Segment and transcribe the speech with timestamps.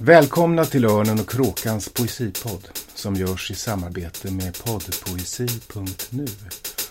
[0.00, 6.26] Välkomna till Örnen och Kråkans poesipodd som görs i samarbete med poddpoesi.nu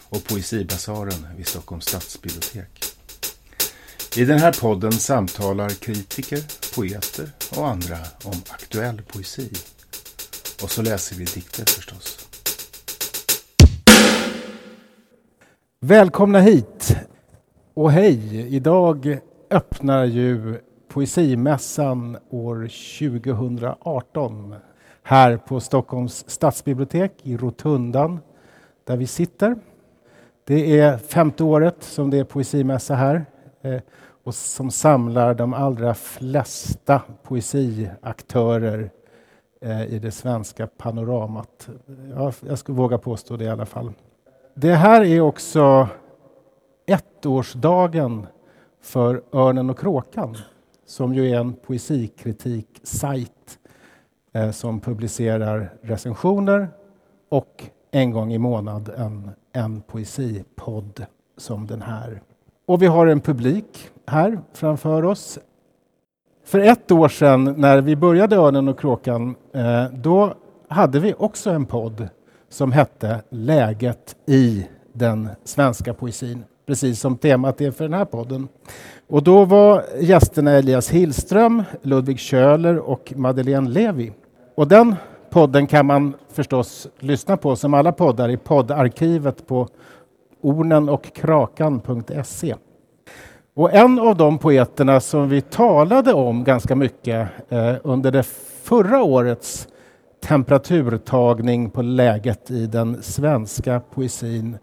[0.10, 2.84] och Poesibasaren vid Stockholms stadsbibliotek.
[4.18, 6.40] I den här podden samtalar kritiker,
[6.76, 9.52] poeter och andra om aktuell poesi.
[10.64, 12.28] Och så läser vi dikter förstås.
[15.80, 16.96] Välkomna hit!
[17.74, 18.48] Och hej!
[18.56, 19.20] Idag
[19.50, 20.60] öppnar ju
[20.98, 22.56] Poesimässan år
[23.00, 24.56] 2018
[25.04, 28.20] här på Stockholms stadsbibliotek i Rotundan
[28.84, 29.56] där vi sitter.
[30.44, 33.26] Det är femte året som det är poesimässa här
[33.62, 33.82] eh,
[34.24, 38.92] och som samlar de allra flesta poesiaktörer
[39.62, 41.70] eh, i det svenska panoramat.
[42.48, 43.94] jag skulle våga påstå det i alla fall.
[44.54, 45.88] Det här är också
[46.86, 48.28] ettårsdagen
[48.82, 50.38] för Örnen och kråkan
[50.88, 53.60] som ju är en poesikritik-sajt
[54.34, 56.70] eh, som publicerar recensioner
[57.30, 59.32] och en gång i månaden en,
[59.64, 61.06] en poesipodd
[61.38, 62.22] som den här.
[62.66, 65.40] Och vi har en publik här framför oss.
[66.46, 70.34] För ett år sedan när vi började Örnen och kråkan, eh, då
[70.68, 72.08] hade vi också en podd
[72.50, 78.48] som hette Läget i den svenska poesin precis som temat är för den här podden.
[79.08, 84.12] Och då var gästerna Elias Hillström, Ludvig Köhler och Madeleine Levi.
[84.56, 84.96] Och den
[85.30, 89.68] podden kan man förstås lyssna på som alla poddar i poddarkivet på
[90.42, 92.56] ornenochkrakan.se.
[93.54, 98.24] Och en av de poeterna som vi talade om ganska mycket eh, under det
[98.64, 99.68] förra årets
[100.24, 104.58] temperaturtagning på läget i den svenska poesin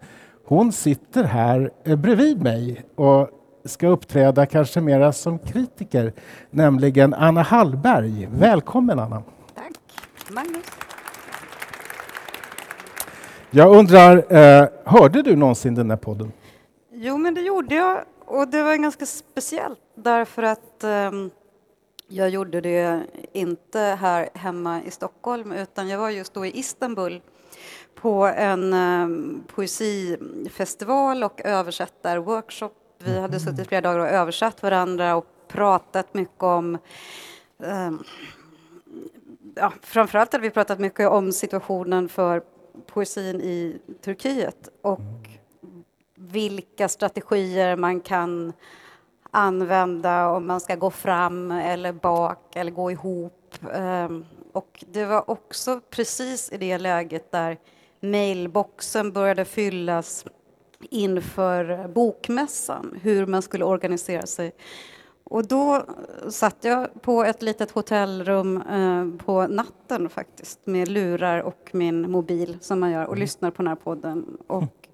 [0.47, 3.29] hon sitter här eh, bredvid mig och
[3.65, 6.13] ska uppträda kanske mera som kritiker,
[6.49, 8.29] nämligen Anna Hallberg.
[8.31, 9.23] Välkommen Anna!
[9.55, 9.73] Tack
[10.31, 10.65] Magnus!
[13.51, 16.31] Jag undrar, eh, hörde du någonsin den här podden?
[16.91, 21.11] Jo, men det gjorde jag och det var ganska speciellt därför att eh,
[22.07, 23.01] jag gjorde det
[23.33, 27.21] inte här hemma i Stockholm utan jag var just då i Istanbul
[28.05, 32.73] på en um, poesifestival och översättarworkshop.
[33.03, 36.77] Vi hade suttit flera dagar och översatt varandra och pratat mycket om
[37.57, 38.03] um,
[39.55, 42.43] ja, framförallt hade vi pratat mycket om situationen för
[42.85, 44.99] poesin i Turkiet och
[46.15, 48.53] vilka strategier man kan
[49.31, 53.55] använda om man ska gå fram eller bak eller gå ihop.
[53.73, 57.57] Um, och det var också precis i det läget där
[58.11, 60.25] mailboxen började fyllas
[60.89, 64.51] inför bokmässan, hur man skulle organisera sig.
[65.23, 65.85] Och då
[66.29, 72.57] satt jag på ett litet hotellrum eh, på natten faktiskt med lurar och min mobil
[72.61, 73.19] som man gör och mm.
[73.19, 74.37] lyssnar på den här podden.
[74.47, 74.84] Och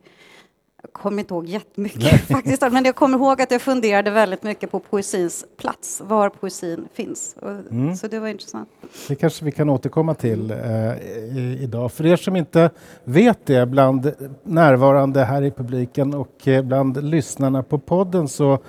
[0.81, 4.71] jag kommer inte ihåg jättemycket faktiskt, men jag kommer ihåg att jag funderade väldigt mycket
[4.71, 7.35] på poesins plats, var poesin finns.
[7.71, 7.95] Mm.
[7.95, 8.69] Så det var intressant.
[9.07, 11.91] Det kanske vi kan återkomma till eh, idag.
[11.91, 12.69] För er som inte
[13.03, 14.11] vet det, bland
[14.43, 18.59] närvarande här i publiken och eh, bland lyssnarna på podden så,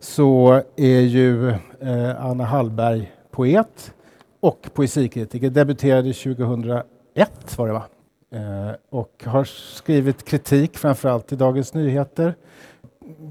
[0.00, 3.92] så är ju eh, Anna Hallberg poet
[4.40, 5.50] och poesikritiker.
[5.50, 6.84] Debuterade 2001
[7.56, 7.82] var det va?
[8.30, 12.34] Eh, och har skrivit kritik framförallt i Dagens Nyheter.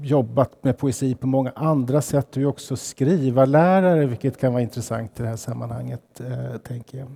[0.02, 2.26] Jobbat med poesi på många andra sätt.
[2.32, 7.08] Du är också skrivarlärare, vilket kan vara intressant i det här sammanhanget, eh, tänker jag.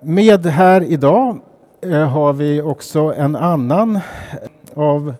[0.00, 1.40] Med här idag
[1.82, 4.00] eh, har vi också en annan
[4.74, 5.14] av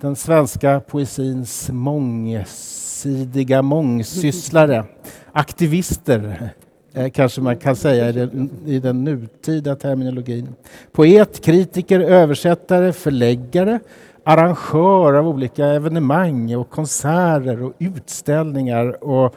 [0.00, 4.84] den svenska poesins mångsidiga mångsysslare,
[5.32, 6.50] aktivister,
[6.96, 10.48] Eh, kanske man kan säga i den, i den nutida terminologin.
[10.92, 13.80] Poet, kritiker, översättare, förläggare,
[14.24, 19.04] arrangör av olika evenemang och konserter och utställningar.
[19.04, 19.34] Och,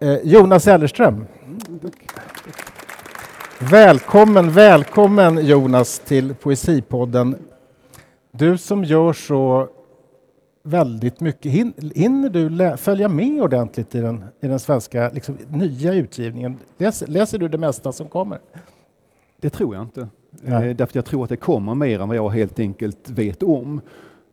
[0.00, 1.26] eh, Jonas Ellerström.
[3.58, 7.36] Välkommen, välkommen Jonas till Poesipodden.
[8.30, 9.68] Du som gör så
[10.64, 11.52] väldigt mycket.
[11.94, 16.56] Hinner du följa med ordentligt i den, i den svenska liksom, nya utgivningen?
[16.78, 18.38] Läser, läser du det mesta som kommer?
[19.40, 20.00] Det tror jag inte.
[20.44, 23.80] Eh, därför jag tror att det kommer mer än vad jag helt enkelt vet om.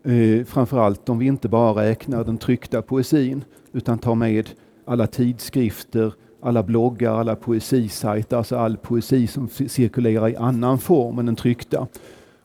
[0.04, 4.50] Eh, framförallt om vi inte bara räknar den tryckta poesin utan tar med
[4.86, 11.26] alla tidskrifter, alla bloggar, alla poesisajter, alltså all poesi som cirkulerar i annan form än
[11.26, 11.88] den tryckta.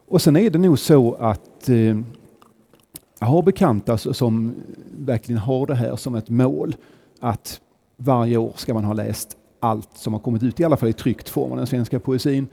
[0.09, 1.97] Och sen är det nog så att eh,
[3.19, 4.55] jag har bekanta som
[4.99, 6.77] verkligen har det här som ett mål
[7.21, 7.61] att
[7.97, 10.93] varje år ska man ha läst allt som har kommit ut, i alla fall i
[10.93, 12.47] tryckt form av den svenska poesin.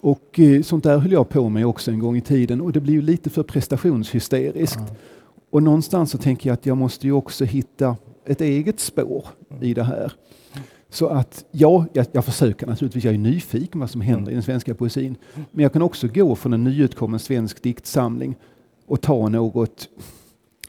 [0.00, 2.80] Och eh, sånt där höll jag på med också en gång i tiden och det
[2.80, 4.76] blir ju lite för prestationshysteriskt.
[4.76, 4.90] Mm.
[5.50, 7.96] Och någonstans så tänker jag att jag måste ju också hitta
[8.26, 9.26] ett eget spår
[9.60, 10.12] i det här.
[10.90, 14.42] Så att ja, jag, jag försöker naturligtvis, jag är nyfiken vad som händer i den
[14.42, 15.16] svenska poesin.
[15.50, 18.36] Men jag kan också gå från en nyutkommen svensk diktsamling
[18.88, 19.88] och ta något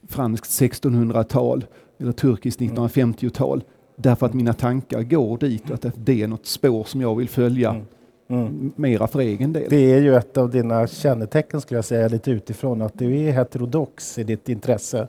[0.08, 1.66] franskt 1600-tal
[2.00, 3.64] eller turkiskt 1950-tal
[3.96, 7.30] därför att mina tankar går dit och att det är något spår som jag vill
[7.30, 7.86] följa mm.
[8.30, 8.72] Mm.
[8.76, 9.70] mera för egen del.
[9.70, 13.32] Det är ju ett av dina kännetecken skulle jag säga lite utifrån att du är
[13.32, 15.08] heterodox i ditt intresse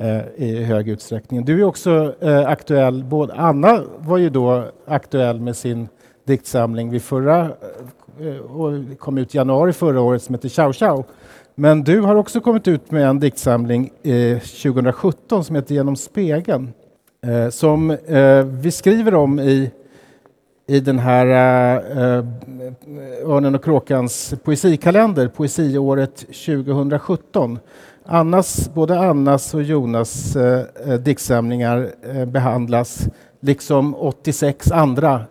[0.00, 1.44] eh, i hög utsträckning.
[1.44, 5.88] Du är också eh, aktuell, både, Anna var ju då aktuell med sin
[6.24, 7.50] diktsamling vid förra,
[8.20, 11.04] eh, och kom ut i januari förra året som heter Ciao Ciao.
[11.58, 16.72] Men du har också kommit ut med en diktsamling eh, 2017 som heter Genom spegeln
[17.26, 19.70] eh, som eh, vi skriver om i
[20.68, 22.24] i den här eh, eh,
[23.30, 27.58] Örnen och kråkans poesikalender, poesiåret 2017.
[28.04, 30.36] Annas, både Annas och Jonas
[31.00, 31.90] diktsamlingar
[32.26, 33.08] behandlas,
[33.40, 35.24] liksom 86 andra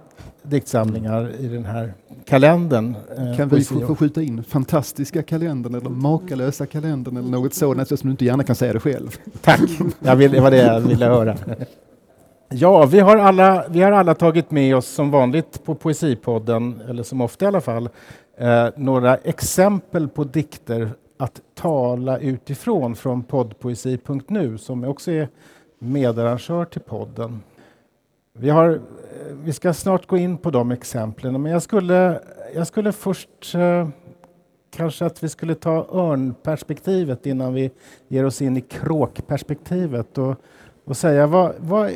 [0.49, 1.93] diktsamlingar i den här
[2.25, 2.95] kalendern.
[3.37, 7.97] Kan vi få, få skjuta in fantastiska kalendern eller makalösa kalendern eller något sådant som
[8.01, 9.17] du inte gärna kan säga det själv?
[9.41, 9.61] Tack,
[9.99, 11.37] jag vill, det var det jag ville höra.
[12.49, 17.03] Ja, vi har, alla, vi har alla tagit med oss som vanligt på Poesipodden, eller
[17.03, 17.89] som ofta i alla fall,
[18.37, 25.27] eh, några exempel på dikter att tala utifrån från poddpoesi.nu som också är
[25.79, 27.41] medarrangör till podden.
[28.37, 28.79] Vi, har, eh,
[29.43, 32.19] vi ska snart gå in på de exemplen, men jag skulle,
[32.55, 33.89] jag skulle först eh,
[34.71, 37.71] kanske att vi skulle ta örnperspektivet innan vi
[38.07, 40.17] ger oss in i kråkperspektivet.
[40.17, 40.35] Och
[40.85, 41.93] och säga vad, vad, eh,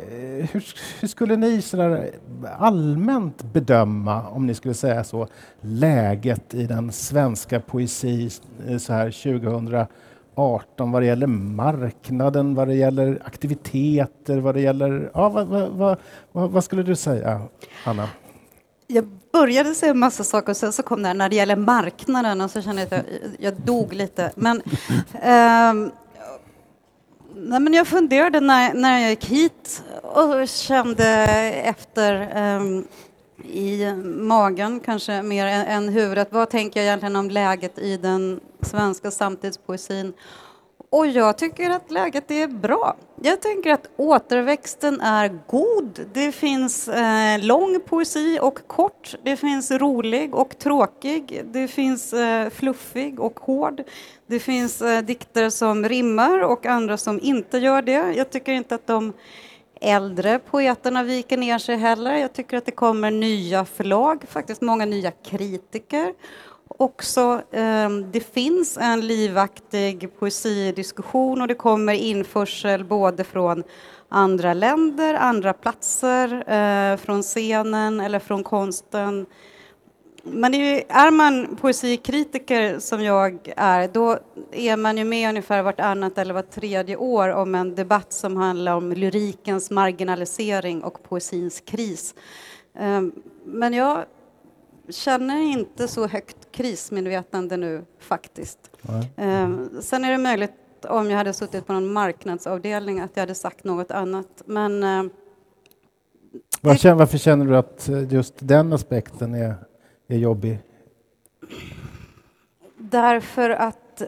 [0.51, 2.11] hur, hur, skulle ni sådär
[2.57, 5.27] allmänt bedöma, om ni skulle säga så,
[5.61, 8.29] läget i den svenska poesin
[8.67, 9.85] eh, så här 2000?
[10.39, 15.11] 18 vad det gäller marknaden, vad det gäller aktiviteter, vad det gäller...
[15.13, 15.97] Ja, vad, vad,
[16.31, 17.41] vad, vad skulle du säga,
[17.85, 18.09] Anna?
[18.87, 21.55] Jag började säga en massa saker och sen så kom det här när det gäller
[21.55, 24.31] marknaden och så kände jag att jag, jag dog lite.
[24.35, 24.61] Men
[25.13, 25.91] eh,
[27.35, 31.05] Nej, men jag funderade när, när jag gick hit och kände
[31.63, 32.81] efter eh,
[33.45, 36.27] i magen, kanske mer än, än huvudet.
[36.31, 40.13] Vad tänker jag egentligen om läget i den svenska samtidspoesin?
[40.91, 42.95] Och jag tycker att läget är bra.
[43.21, 45.99] Jag tänker att återväxten är god.
[46.13, 49.15] Det finns eh, lång poesi och kort.
[49.23, 51.41] Det finns rolig och tråkig.
[51.45, 53.83] Det finns eh, fluffig och hård.
[54.27, 58.13] Det finns eh, dikter som rimmar och andra som inte gör det.
[58.15, 59.13] Jag tycker inte att de
[59.81, 62.15] äldre poeterna viker ner sig heller.
[62.15, 66.13] Jag tycker att det kommer nya förlag, faktiskt många nya kritiker
[66.77, 73.63] också, eh, det finns en livaktig poesidiskussion och det kommer införsel både från
[74.09, 79.25] andra länder, andra platser, eh, från scenen eller från konsten.
[80.23, 84.19] Men är, är man poesikritiker som jag är, då
[84.51, 88.75] är man ju med ungefär vartannat eller vart tredje år om en debatt som handlar
[88.75, 92.15] om lyrikens marginalisering och poesins kris.
[92.79, 93.01] Eh,
[93.45, 94.05] men jag
[94.89, 98.59] känner inte så högt krismedvetande nu faktiskt.
[99.17, 99.49] Eh,
[99.81, 100.51] sen är det möjligt
[100.89, 104.43] om jag hade suttit på någon marknadsavdelning att jag hade sagt något annat.
[104.45, 105.03] Men, eh,
[106.61, 109.55] varför, varför känner du att just den aspekten är,
[110.09, 110.59] är jobbig?
[112.77, 114.01] Därför att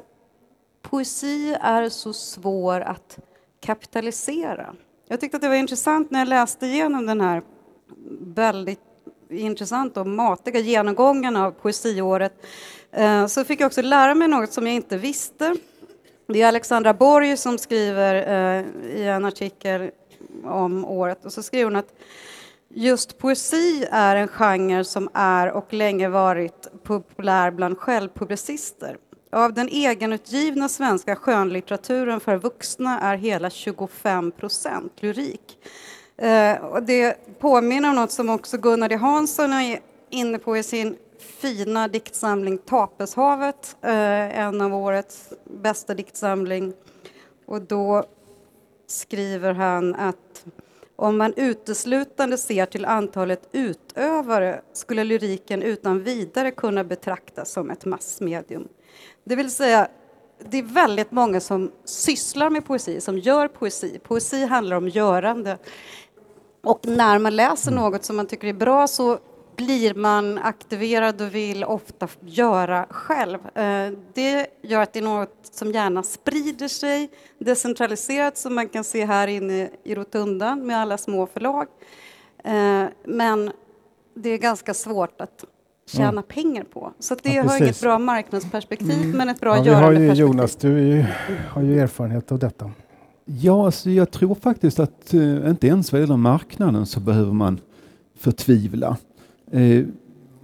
[0.81, 3.19] poesi är så svår att
[3.59, 4.75] kapitalisera.
[5.07, 7.41] Jag tyckte att det var intressant när jag läste igenom den här
[8.21, 8.79] väldigt
[9.29, 12.33] intressant och matiga genomgången av poesiåret
[12.91, 15.55] eh, så fick jag också lära mig något som jag inte visste.
[16.27, 18.65] Det är Alexandra Borg som skriver eh,
[18.95, 19.91] i en artikel
[20.43, 21.93] om året och så skriver hon att
[22.73, 28.97] just poesi är en genre som är och länge varit populär bland självpublicister.
[29.31, 35.57] Av den egenutgivna svenska skönlitteraturen för vuxna är hela 25 procent lyrik.
[36.17, 40.63] Eh, och det påminner om något som också Gunnar D Hansson är inne på i
[40.63, 46.73] sin fina diktsamling Tapeshavet, eh, en av årets bästa diktsamling.
[47.45, 48.03] Och då
[48.87, 50.30] skriver han att
[51.01, 57.85] om man uteslutande ser till antalet utövare skulle lyriken utan vidare kunna betraktas som ett
[57.85, 58.67] massmedium.
[59.23, 59.87] Det vill säga,
[60.49, 63.99] det är väldigt många som sysslar med poesi, som gör poesi.
[64.03, 65.57] Poesi handlar om görande.
[66.63, 69.19] Och när man läser något som man tycker är bra så
[69.55, 73.39] blir man aktiverad och vill ofta göra själv.
[73.57, 78.83] Eh, det gör att det är något som gärna sprider sig decentraliserat som man kan
[78.83, 81.67] se här inne i rotundan med alla små förlag.
[82.43, 83.51] Eh, men
[84.15, 85.45] det är ganska svårt att
[85.87, 86.23] tjäna mm.
[86.23, 86.93] pengar på.
[86.99, 89.11] Så det ja, har inget bra marknadsperspektiv mm.
[89.11, 90.19] men ett bra ja, görandeperspektiv.
[90.19, 91.05] Jonas, du
[91.49, 92.71] har ju erfarenhet av detta.
[93.25, 97.59] Ja, alltså jag tror faktiskt att uh, inte ens vad gäller marknaden så behöver man
[98.17, 98.97] förtvivla.
[99.51, 99.83] Eh,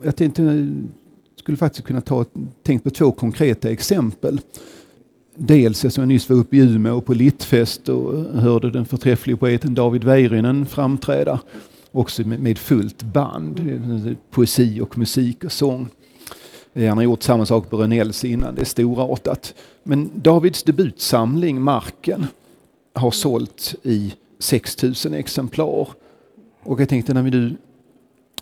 [0.04, 0.66] jag tänkte, eh,
[1.36, 2.26] skulle faktiskt kunna ta
[2.64, 4.42] tänkt på två konkreta exempel.
[5.36, 9.74] Dels som jag nyss var uppe i Umeå på Littfest och hörde den förträfflige poeten
[9.74, 11.40] David Väyrynen framträda
[11.92, 15.88] också med fullt band, eh, poesi och musik och sång.
[16.74, 19.54] Han har gjort samma sak på Rönnells innan, det är storartat.
[19.84, 22.28] Men Davids debutsamling Marken
[22.94, 25.88] har sålt i 6000 exemplar.
[26.64, 27.56] Och jag tänkte när vi nu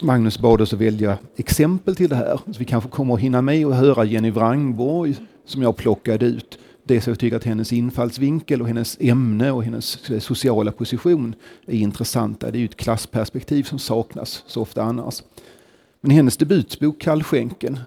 [0.01, 3.41] Magnus bad oss att välja exempel till det här, så vi kanske kommer att hinna
[3.41, 7.73] med att höra Jenny Wrangborg som jag plockade ut det som jag tycker att hennes
[7.73, 11.35] infallsvinkel och hennes ämne och hennes eh, sociala position
[11.65, 12.51] är intressanta.
[12.51, 15.23] Det är ju ett klassperspektiv som saknas så ofta annars.
[16.01, 17.79] Men hennes debutbok Kallskänken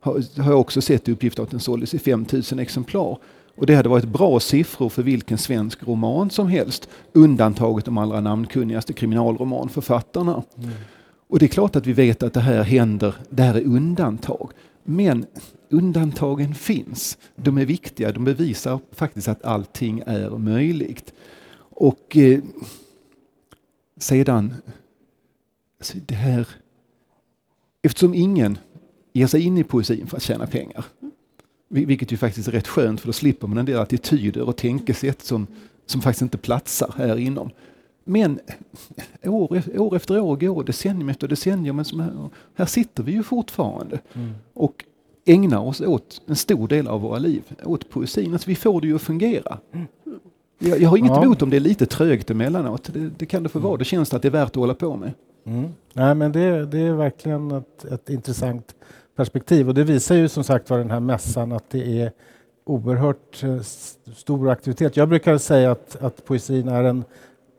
[0.00, 3.18] har, har jag också sett uppgift att den såldes i 5000 exemplar.
[3.56, 8.20] Och det hade varit bra siffror för vilken svensk roman som helst, undantaget de allra
[8.20, 10.42] namnkunnigaste kriminalromanförfattarna.
[10.56, 10.70] Mm.
[11.32, 14.52] Och det är klart att vi vet att det här händer, det här är undantag.
[14.82, 15.26] Men
[15.68, 17.18] undantagen finns.
[17.36, 21.12] De är viktiga, de bevisar faktiskt att allting är möjligt.
[21.58, 22.40] Och eh,
[23.96, 24.54] sedan,
[25.78, 26.48] alltså det här,
[27.82, 28.58] eftersom ingen
[29.12, 30.84] ger sig in i poesin för att tjäna pengar,
[31.68, 35.22] vilket ju faktiskt är rätt skönt för då slipper man en del attityder och tänkesätt
[35.22, 35.46] som,
[35.86, 37.50] som faktiskt inte platsar här inom.
[38.04, 38.40] Men
[39.24, 43.98] år, år efter år går, decennium efter decennium, men här, här, sitter vi ju fortfarande.
[44.12, 44.34] Mm.
[44.54, 44.84] Och
[45.24, 48.32] ägnar oss åt en stor del av våra liv, åt poesin.
[48.32, 49.58] Alltså vi får det ju att fungera.
[49.72, 49.86] Mm.
[50.58, 51.22] Jag, jag har inget ja.
[51.22, 52.90] emot om det är lite trögt emellanåt.
[52.92, 53.76] Det, det kan det få vara.
[53.76, 55.12] Det känns att det är värt att hålla på med.
[55.44, 55.68] Mm.
[55.92, 58.74] Nej, men det, det är verkligen ett, ett, intressant
[59.16, 62.12] perspektiv och det visar ju som sagt var den här mässan att det är
[62.64, 63.60] oerhört eh,
[64.14, 64.96] stor aktivitet.
[64.96, 67.04] Jag brukar säga att, att poesin är en,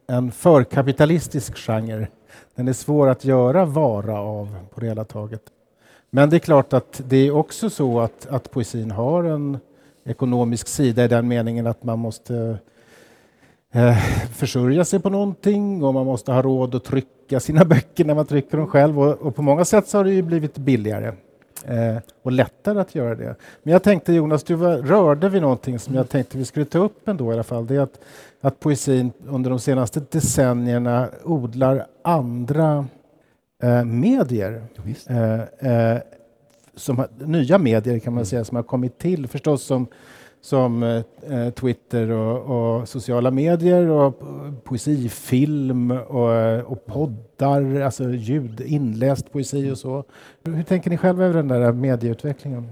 [0.08, 2.08] en förkapitalistisk genre.
[2.56, 5.42] Den är svår att göra vara av på det hela taget.
[6.10, 9.58] Men det är klart att det är också så att, att poesin har en
[10.06, 12.58] ekonomisk sida i den meningen att man måste
[13.74, 13.98] eh,
[14.34, 18.26] försörja sig på någonting och man måste ha råd att trycka sina böcker när man
[18.26, 19.00] trycker dem själv.
[19.00, 21.14] Och, och på många sätt så har det ju blivit billigare
[21.66, 23.36] eh, och lättare att göra det.
[23.64, 26.80] Men jag tänkte Jonas, du var, rörde vid någonting som jag tänkte vi skulle ta
[26.80, 27.68] upp ändå i alla fall.
[27.68, 28.00] Det är att,
[28.42, 32.86] att poesin under de senaste decennierna odlar andra
[33.64, 34.64] eh, medier.
[35.08, 36.02] Eh, eh,
[36.76, 38.26] som, nya medier kan man mm.
[38.26, 39.88] säga som har kommit till förstås som,
[40.44, 44.24] som eh, eh, Twitter och, och, sociala medier och
[44.64, 50.04] poesifilm och, eh, och poddar, alltså ljud, inläst poesi och så.
[50.46, 52.68] Hur tänker ni själva över den där medieutvecklingen?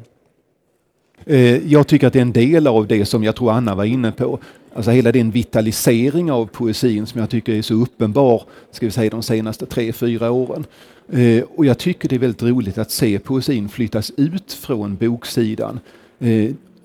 [1.25, 3.85] Eh, jag tycker att det är en del av det som jag tror Anna var
[3.85, 4.39] inne på.
[4.73, 9.09] Alltså hela den vitalisering av poesin som jag tycker är så uppenbar, ska vi säga
[9.09, 10.65] de senaste tre, fyra åren.
[11.55, 15.79] Och jag tycker det är väldigt roligt att se poesin flyttas ut från boksidan.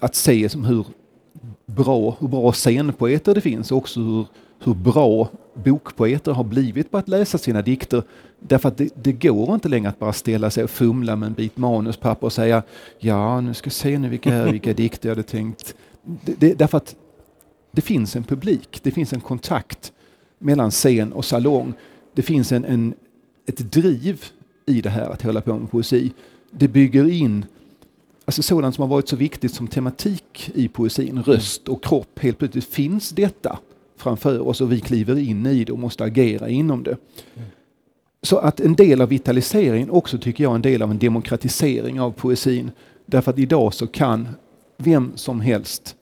[0.01, 0.87] Att se som hur
[1.67, 4.27] bra, hur bra scenpoeter det finns och också hur,
[4.65, 8.03] hur bra bokpoeter har blivit på att läsa sina dikter.
[8.41, 11.33] Därför att det, det, går inte längre att bara ställa sig och fumla med en
[11.33, 12.63] bit manuspapper och säga
[12.99, 15.75] ja, nu ska jag se nu vilka, vilka dikter jag hade tänkt.
[16.03, 16.97] Det, det, därför att
[17.73, 19.93] det finns en publik, det finns en kontakt
[20.39, 21.73] mellan scen och salong.
[22.15, 22.95] Det finns en, en,
[23.47, 24.25] ett driv
[24.67, 26.13] i det här att hålla på med poesi.
[26.51, 27.47] Det bygger in
[28.27, 32.19] alltså sådant som har varit så viktigt som tematik i poesin, röst och kropp.
[32.19, 33.59] Helt plötsligt finns detta
[33.97, 36.97] framför oss och vi kliver in i det och måste agera inom det.
[38.23, 42.01] Så att en del av vitaliseringen också tycker jag är en del av en demokratisering
[42.01, 42.71] av poesin.
[43.07, 44.29] Därför att idag så kan
[44.77, 45.97] vem som helst,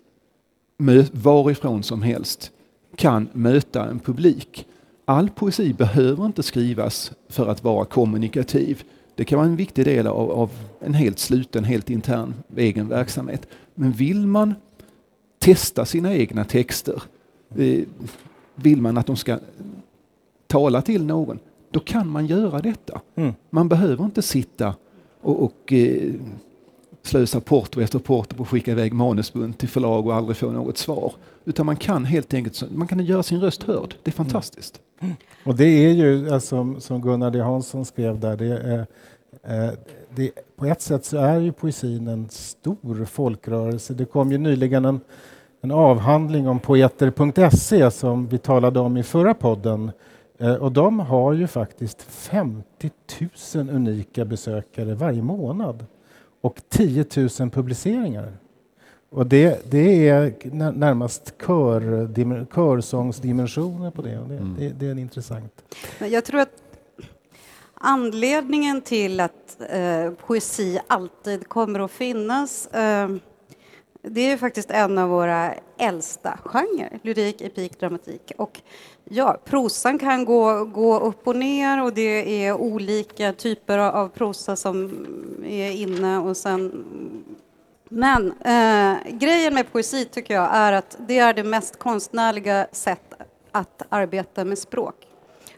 [1.12, 2.50] varifrån som helst,
[2.96, 4.66] kan möta en publik.
[5.04, 8.82] All poesi behöver inte skrivas för att vara kommunikativ.
[9.14, 13.46] Det kan vara en viktig del av, av en helt sluten, helt intern egen verksamhet.
[13.74, 14.54] Men vill man
[15.38, 17.02] testa sina egna texter,
[17.56, 17.84] eh,
[18.54, 19.38] vill man att de ska
[20.46, 21.38] tala till någon,
[21.70, 23.00] då kan man göra detta.
[23.14, 23.32] Mm.
[23.50, 24.74] Man behöver inte sitta
[25.20, 26.14] och, och eh,
[27.02, 30.78] slösa porto efter porto på att skicka iväg manusbunt till förlag och aldrig få något
[30.78, 31.12] svar.
[31.44, 33.94] Utan man kan helt enkelt man kan göra sin röst hörd.
[34.02, 34.80] Det är fantastiskt.
[35.44, 38.86] Och det är ju, alltså, som Gunnar D Hansson skrev där, det är,
[39.42, 39.72] eh,
[40.14, 43.94] det, på ett sätt så är ju poesin en stor folkrörelse.
[43.94, 45.00] Det kom ju nyligen en,
[45.60, 49.90] en avhandling om poeter.se som vi talade om i förra podden.
[50.38, 52.90] Eh, och de har ju faktiskt 50
[53.54, 55.86] 000 unika besökare varje månad
[56.40, 58.32] och 10 000 publiceringar.
[59.14, 60.34] Och det, det är
[60.72, 64.10] närmast kör, körsångsdimensioner på det.
[64.10, 64.56] Det, mm.
[64.58, 65.64] det, det, är intressant.
[65.98, 66.62] Jag tror att
[67.74, 73.08] anledningen till att eh, poesi alltid kommer att finnas eh,
[74.02, 78.32] det är faktiskt en av våra äldsta genrer, lyrik, epik, dramatik.
[78.36, 78.60] Och
[79.04, 84.56] ja, prosan kan gå, gå upp och ner och det är olika typer av prosa
[84.56, 85.06] som
[85.46, 86.84] är inne och sen
[87.88, 93.14] men eh, grejen med poesi tycker jag är att det är det mest konstnärliga sätt
[93.52, 94.94] att arbeta med språk.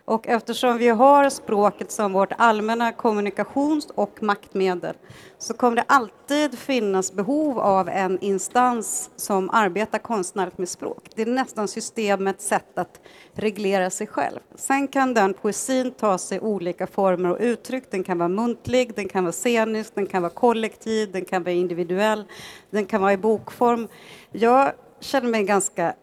[0.09, 4.95] Och eftersom vi har språket som vårt allmänna kommunikations och maktmedel
[5.39, 11.11] så kommer det alltid finnas behov av en instans som arbetar konstnärligt med språk.
[11.15, 13.01] Det är nästan systemets sätt att
[13.35, 14.41] reglera sig själv.
[14.55, 17.91] Sen kan den poesin ta sig olika former och uttryck.
[17.91, 21.55] Den kan vara muntlig, den kan vara scenisk, den kan vara kollektiv, den kan vara
[21.55, 22.25] individuell,
[22.71, 23.89] den kan vara i bokform.
[24.33, 25.95] Jag känner mig ganska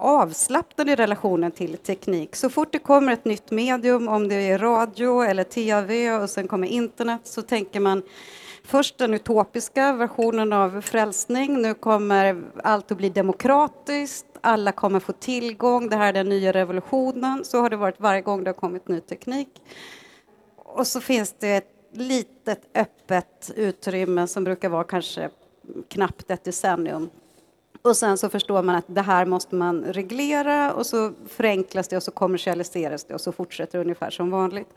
[0.00, 2.36] avslappnad i relationen till teknik.
[2.36, 6.48] Så fort det kommer ett nytt medium, om det är radio eller tv och sen
[6.48, 8.02] kommer internet, så tänker man
[8.64, 11.62] först den utopiska versionen av frälsning.
[11.62, 16.52] Nu kommer allt att bli demokratiskt, alla kommer få tillgång, det här är den nya
[16.52, 17.44] revolutionen.
[17.44, 19.48] Så har det varit varje gång det har kommit ny teknik.
[20.56, 25.30] Och så finns det ett litet öppet utrymme som brukar vara kanske
[25.88, 27.10] knappt ett decennium
[27.82, 31.96] och sen så förstår man att det här måste man reglera och så förenklas det
[31.96, 34.68] och så kommersialiseras det och så fortsätter det ungefär som vanligt.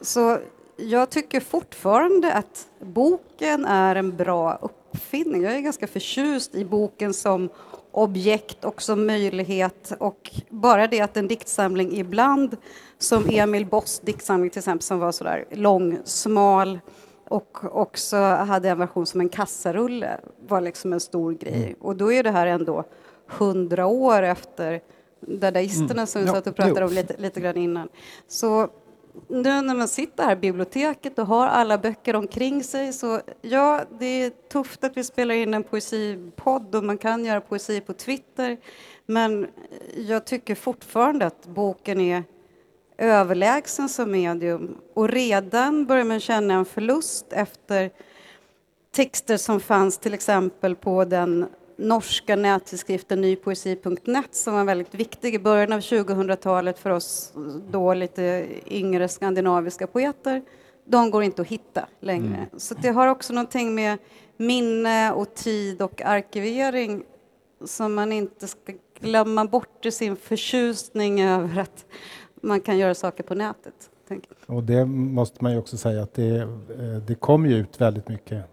[0.00, 0.38] Så
[0.76, 5.42] jag tycker fortfarande att boken är en bra uppfinning.
[5.42, 7.48] Jag är ganska förtjust i boken som
[7.90, 12.56] objekt och som möjlighet och bara det att en diktsamling ibland,
[12.98, 16.80] som Emil Boss diktsamling till exempel, som var sådär lång, smal,
[17.34, 21.64] och också hade en version som en kassarulle var liksom en stor grej.
[21.64, 21.74] Mm.
[21.80, 22.84] Och då är det här ändå
[23.26, 24.80] hundra år efter
[25.20, 26.06] dadaisterna mm.
[26.06, 27.88] som vi satt och pratade om lite, lite grann innan.
[28.28, 28.68] Så
[29.28, 33.80] nu när man sitter här i biblioteket och har alla böcker omkring sig så ja,
[33.98, 37.92] det är tufft att vi spelar in en poesipodd och man kan göra poesi på
[37.92, 38.56] Twitter.
[39.06, 39.46] Men
[39.96, 42.24] jag tycker fortfarande att boken är
[42.98, 47.90] överlägsen som medium och redan börjar man känna en förlust efter
[48.94, 55.38] texter som fanns till exempel på den norska nättidskriften nypoesi.net som var väldigt viktig i
[55.38, 57.32] början av 2000-talet för oss
[57.70, 60.42] då lite yngre skandinaviska poeter.
[60.86, 62.36] De går inte att hitta längre.
[62.36, 62.48] Mm.
[62.56, 63.98] Så det har också någonting med
[64.36, 67.04] minne och tid och arkivering
[67.64, 71.86] som man inte ska glömma bort i sin förtjusning över att
[72.44, 73.90] man kan göra saker på nätet.
[74.46, 76.48] Och det måste man ju också säga att det, eh,
[77.06, 78.44] det kommer ju ut väldigt mycket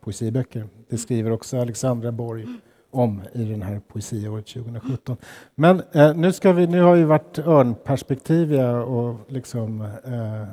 [0.00, 0.68] poesiböcker.
[0.88, 2.46] Det skriver också Alexandra Borg
[2.90, 5.16] om i den här poesiåret 2017.
[5.54, 10.48] Men eh, nu, ska vi, nu har vi varit örnperspektiviga och liksom eh,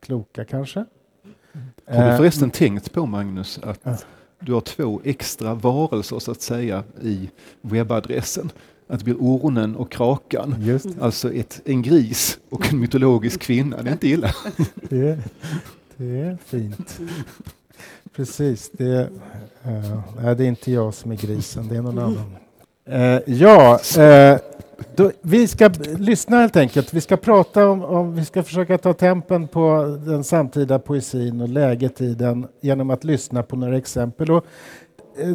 [0.00, 0.84] kloka kanske.
[1.86, 4.06] Har du förresten eh, tänkt på Magnus att
[4.40, 8.50] du har två extra varelser så att säga i webbadressen?
[8.90, 10.54] Att det blir ornen och krakan.
[10.60, 10.86] Just.
[11.00, 14.34] Alltså ett, en gris och en mytologisk kvinna, det är inte illa.
[14.74, 15.18] Det,
[15.96, 17.00] det är fint.
[18.16, 19.08] Precis, det,
[19.66, 22.36] uh, det är inte jag som är grisen, det är någon annan.
[22.88, 24.38] Uh, ja, uh,
[24.96, 26.94] då, vi ska lyssna helt enkelt.
[26.94, 31.48] Vi ska prata om, om, vi ska försöka ta tempen på den samtida poesin och
[31.48, 34.30] läget i den genom att lyssna på några exempel.
[34.30, 34.44] Och,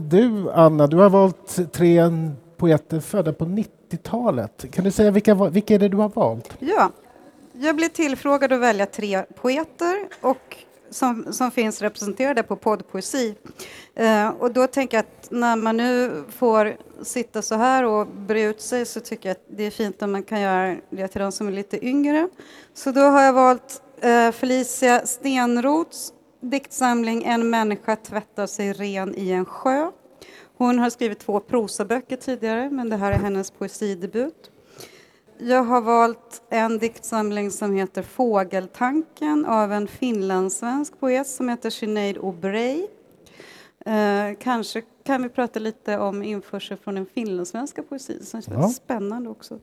[0.01, 2.01] du, Anna, du har valt tre
[2.57, 4.71] poeter födda på 90-talet.
[4.71, 6.57] Kan du säga vilka, vilka är det du har valt?
[6.59, 6.91] Ja,
[7.53, 10.57] jag blev tillfrågad att välja tre poeter och
[10.89, 13.35] som, som finns representerade på poddpoesi.
[13.95, 18.41] Eh, och då tänker jag att när man nu får sitta så här och bre
[18.41, 21.21] ut sig så tycker jag att det är fint om man kan göra det till
[21.21, 22.29] de som är lite yngre.
[22.73, 29.31] Så då har jag valt eh, Felicia Stenroths diktsamling En människa tvättar sig ren i
[29.31, 29.91] en sjö
[30.57, 34.51] hon har skrivit två prosaböcker tidigare, men det här är hennes poesidebut.
[35.37, 42.17] Jag har valt en diktsamling som heter Fågeltanken av en finlandssvensk poet som heter Sinead
[42.17, 42.87] O'Bray.
[43.85, 48.69] Eh, kanske kan vi prata lite om införsel från den finlandssvenska poesin som känns ja.
[48.69, 49.59] spännande också.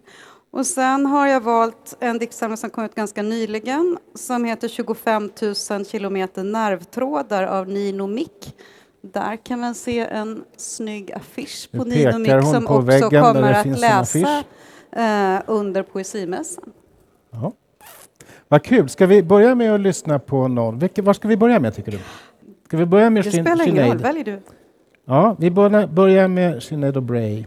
[0.51, 5.31] Och sen har jag valt en diktsamling som kom ut ganska nyligen som heter 25
[5.71, 8.57] 000 kilometer nervtrådar av Nino Mick.
[9.03, 14.45] Där kan man se en snygg affisch på hon som på också kommer att läsa
[14.93, 16.65] eh, under poesimässan.
[17.31, 17.53] Ja.
[18.49, 18.89] Vad kul.
[18.89, 20.79] Ska vi börja med att lyssna på någon?
[20.79, 21.99] Vilke, var ska vi börja med tycker du?
[22.67, 24.15] Ska vi börja med Det Shin- spelar ingen roll, Sinead?
[24.15, 24.41] välj du.
[25.05, 27.45] Ja, vi börjar, med Sinead O'Bray.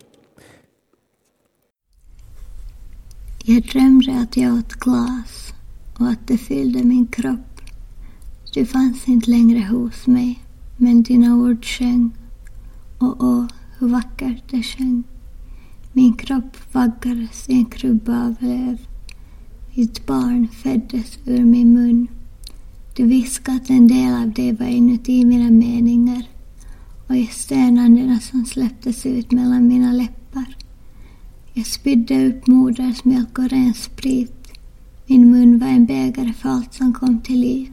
[3.44, 5.54] Jag drömde att jag åt glas
[6.00, 7.40] och att det fyllde min kropp.
[8.54, 10.40] Du fanns inte längre hos mig,
[10.78, 12.12] men dina ord sjöng.
[12.98, 13.46] Och åh,
[13.80, 15.04] hur vackert det sjöng.
[15.94, 18.78] Min kropp vaggades i en krubba av löv.
[19.76, 22.08] Ett barn föddes ur min mun.
[22.96, 26.24] Du viskade att en del av det var inuti mina meningar
[27.08, 30.58] och i stönandena som släpptes ut mellan mina läppar.
[31.54, 34.52] Jag spydde upp modersmjölk och ren sprit.
[35.08, 37.72] Min mun var en bägare för allt som kom till liv.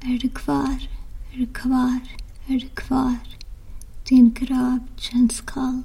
[0.00, 0.88] Är du kvar?
[1.34, 2.00] Är du kvar?
[2.46, 3.16] Är du kvar?
[4.08, 5.82] Din grav känns kall.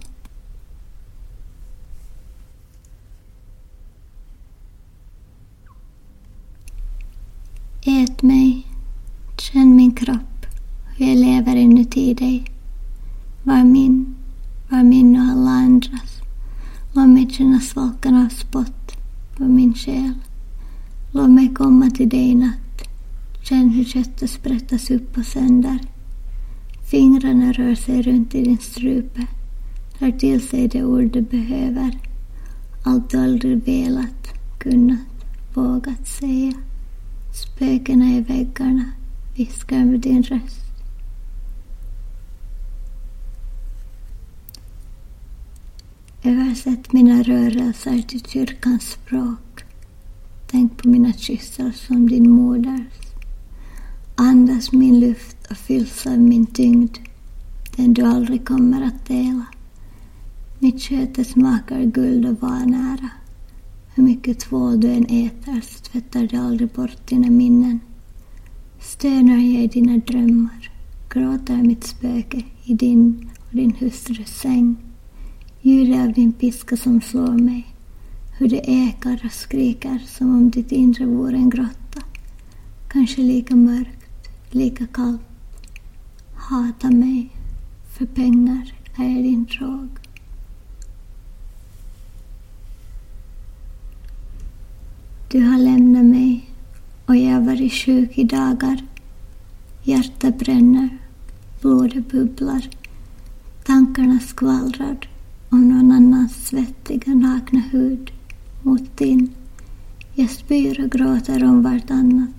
[7.85, 8.67] Ät mig,
[9.37, 10.45] känn min kropp,
[10.97, 12.45] hur jag lever inuti dig.
[13.43, 14.15] Var min,
[14.69, 16.21] var min och alla andras.
[16.93, 18.91] Låt mig känna svalkan av spott
[19.37, 20.13] på min själ.
[21.11, 22.68] Låt mig komma till dig i natt.
[23.49, 25.79] Känn hur köttet sprättas upp och sänder.
[26.91, 29.27] Fingrarna rör sig runt i din strupe.
[29.99, 31.99] Tar till sig de ord du behöver.
[32.85, 34.27] Allt du aldrig velat,
[34.59, 34.99] kunnat,
[35.53, 36.53] vågat säga.
[37.33, 38.85] Spökena i väggarna
[39.37, 40.61] viskar med din röst.
[46.23, 49.63] Översätt mina rörelser till kyrkans språk.
[50.47, 53.08] Tänk på mina kyssar som din moders.
[54.21, 56.97] Andas min luft och fylls av min tyngd,
[57.75, 59.45] den du aldrig kommer att dela.
[60.59, 63.09] Mitt sköte smakar guld och vanära.
[63.95, 67.79] Hur mycket tvål du än äter så tvättar det aldrig bort dina minnen.
[68.79, 70.71] Stönar jag i dina drömmar,
[71.09, 74.75] gråter mitt spöke i din och din hustrus säng.
[75.61, 77.75] Ljudet av din piska som slår mig,
[78.37, 82.01] hur det ekar och skriker som om ditt inre vore en grotta.
[82.87, 83.98] Kanske lika mörk
[84.51, 85.21] lika kallt.
[86.33, 87.29] Hata mig,
[87.97, 89.89] för pengar är din drog.
[95.31, 96.49] Du har lämnat mig
[97.05, 98.83] och jag har varit sjuk i dagar.
[99.83, 100.89] Hjärtat bränner,
[101.61, 102.69] blodet bubblar,
[103.63, 105.09] tankarna skvallrar
[105.49, 108.11] om någon annans svettiga nakna hud
[108.63, 109.33] mot din.
[110.13, 112.38] Jag spyr och gråter om vartannat.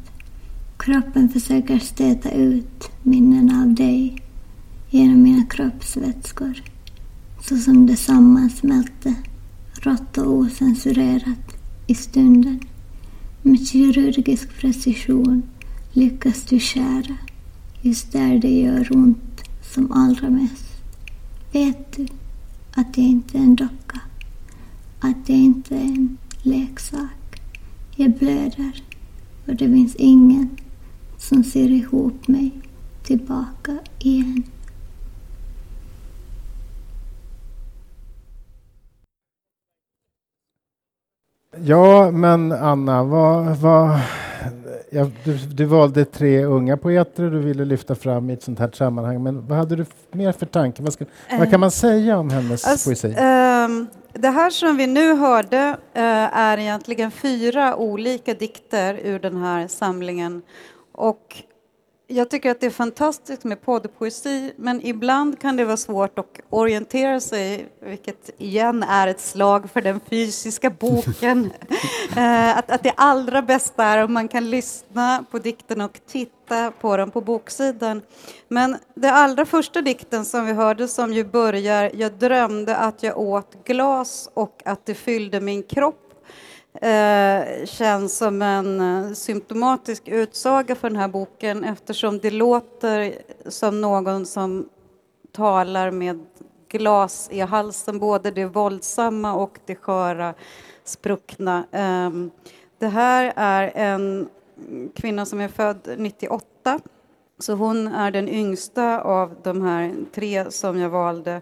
[0.80, 4.22] Kroppen försöker stöta ut minnen av dig
[4.90, 6.62] genom mina kroppsvätskor
[7.42, 9.14] så som det sammansmälte,
[9.74, 12.60] rått och osensurerat i stunden.
[13.42, 15.42] Med kirurgisk precision
[15.92, 17.16] lyckas du skära
[17.80, 19.42] just där det gör ont
[19.74, 20.82] som allra mest.
[21.52, 22.06] Vet du
[22.74, 24.00] att jag inte är en docka?
[25.00, 27.40] Att jag inte är en leksak?
[27.96, 28.82] Jag blöder
[29.46, 30.48] och det finns ingen
[31.20, 32.50] som ser ihop mig
[33.02, 34.42] tillbaka igen.
[41.64, 44.00] Ja, men Anna, vad, vad,
[44.90, 48.70] ja, du, du valde tre unga poeter du ville lyfta fram i ett sånt här
[48.74, 49.22] sammanhang.
[49.22, 50.82] Men vad hade du mer för tanke?
[50.82, 51.04] Vad, ska,
[51.38, 53.14] vad kan man säga om hennes Alltså, poesi?
[53.18, 56.02] ehm, det här som vi nu hörde eh,
[56.38, 60.42] är egentligen fyra olika dikter ur den här samlingen.
[60.92, 61.44] Och
[62.12, 66.40] jag tycker att det är fantastiskt med poddpoesi, men ibland kan det vara svårt att
[66.50, 71.52] orientera sig, vilket igen är ett slag för den fysiska boken.
[72.16, 76.70] Eh, att, att det allra bästa är om man kan lyssna på dikten och titta
[76.70, 78.02] på dem på boksidan.
[78.48, 83.18] Men det allra första dikten som vi hörde som ju börjar Jag drömde att jag
[83.18, 86.09] åt glas och att det fyllde min kropp
[86.74, 93.14] eh, känns som en eh, symptomatisk utsaga för den här boken eftersom det låter
[93.48, 94.68] som någon som
[95.32, 96.26] talar med
[96.68, 100.34] glas i halsen, både det våldsamma och det sköra,
[100.84, 101.64] spruckna.
[101.72, 102.30] Ehm,
[102.78, 104.28] det här är en
[104.94, 106.80] kvinna som är född 98,
[107.38, 111.40] så hon är den yngsta av de här tre som jag valde.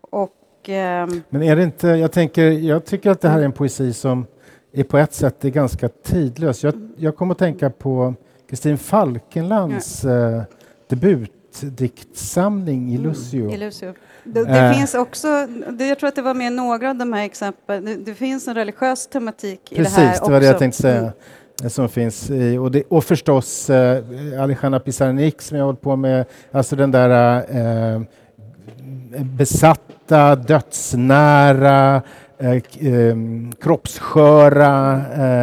[0.00, 3.52] Och ehm, Men är det inte, jag tänker, jag tycker att det här är en
[3.52, 4.26] poesi som
[4.74, 6.64] är på ett sätt är ganska tidlös.
[6.64, 8.14] Jag, jag kommer att tänka på
[8.50, 10.42] Kristin Falkenlands eh,
[10.88, 13.52] debutdiktsamling Illusio.
[13.54, 13.94] Illusio.
[14.24, 14.72] Det, det Eh.
[14.72, 17.96] finns också, det, jag tror att det var med några av de här exemplen, det,
[17.96, 20.30] det finns en religiös tematik i Precis, det här det också.
[20.32, 20.98] var det jag tänkte säga.
[20.98, 21.10] Mm.
[21.62, 24.02] eh, Som finns i, och, det, och förstås eh,
[24.42, 27.36] Alejandra Pizarnik som jag har hållit på med, alltså den där
[27.96, 28.02] eh,
[29.20, 32.02] besatta, dödsnära,
[32.42, 33.16] eh, k- eh,
[33.60, 34.96] kroppssköra.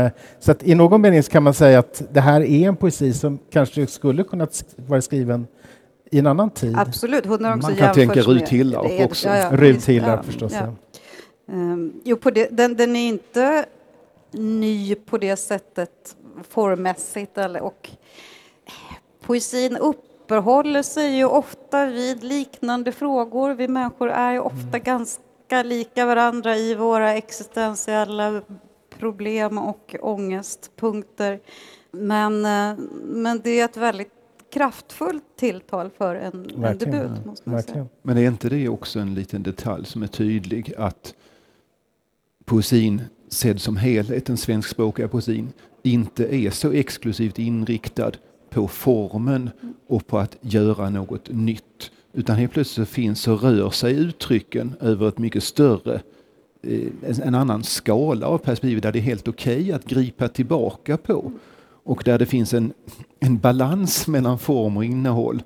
[0.06, 3.14] Eh, så att i någon mening kan man säga att det här är en poesi
[3.14, 5.48] som kanske skulle kunna vara skriven
[6.12, 6.76] i en annan tid.
[6.80, 9.30] Absolut, hon har också Man kan tänka jämförts Rut med- Hillarp det är- också.
[9.52, 10.54] Rut visst, Hillarp förstås.
[10.54, 10.60] ja.
[11.46, 11.54] Ja.
[11.54, 13.66] Ehm, jo, på det, den, den är inte
[14.32, 16.16] ny på det sättet
[16.50, 17.38] formmässigt.
[17.38, 17.90] Eller, och
[19.26, 23.54] poesin uppehåller sig ju ofta vid liknande frågor.
[23.54, 24.82] Vi människor är ju ofta Mm.
[24.84, 25.24] ganska
[25.64, 28.42] lika varandra i våra existentiella
[29.00, 31.40] problem och ångestpunkter.
[31.92, 34.12] Men, eh, men det är ett väldigt
[34.54, 37.26] kraftfullt tilltal för en, en debut.
[37.26, 37.88] Måste man säga.
[38.02, 41.14] Men är inte det också en liten detalj som är tydlig att
[42.46, 48.12] poesin sedd som helhet, den svenskspråkiga poesin, inte är så exklusivt inriktad
[48.50, 49.50] på formen
[49.88, 51.92] och på att göra något nytt.
[52.14, 56.02] Utan helt plötsligt så finns och rör sig uttrycken över ett mycket större,
[56.64, 56.88] eh,
[57.24, 61.32] en- annan skala av perspektiv där det är helt okej att gripa tillbaka på.
[61.84, 62.74] Och där det finns en,
[63.20, 65.44] en balans mellan form och innehåll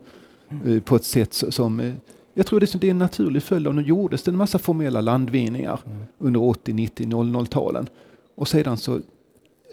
[0.65, 1.93] eh, på ett sätt som eh,
[2.33, 4.37] jag tror det är som- det är en naturlig följd av nu gjordes det en
[4.37, 5.79] massa formella landvinningar
[6.17, 7.87] under 80, 90, 00-talen.
[8.35, 8.99] Och sedan så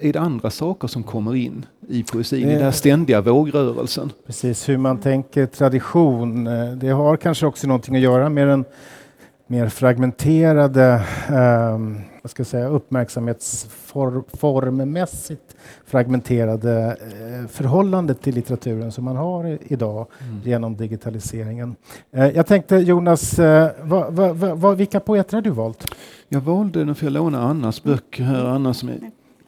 [0.00, 4.12] är det andra saker som kommer in i poesin, i den här ständiga vågrörelsen.
[4.26, 6.46] Precis, hur man tänker tradition.
[6.46, 8.64] eh, Det har kanske också någonting att göra med den
[9.46, 19.16] mer fragmenterade, ehm, vad ska jag säga, uppmärksamhetsformmässigt fragmenterade eh, förhållandet till litteraturen som man
[19.16, 20.06] har i, idag
[20.44, 21.76] genom digitaliseringen.
[22.12, 23.38] Eh, jag tänkte Jonas,
[23.82, 25.94] vad, vad, vad, vad, vilka poeter har du valt?
[26.28, 28.98] Jag valde, nu får jag låna Annas böcker här, Anna som är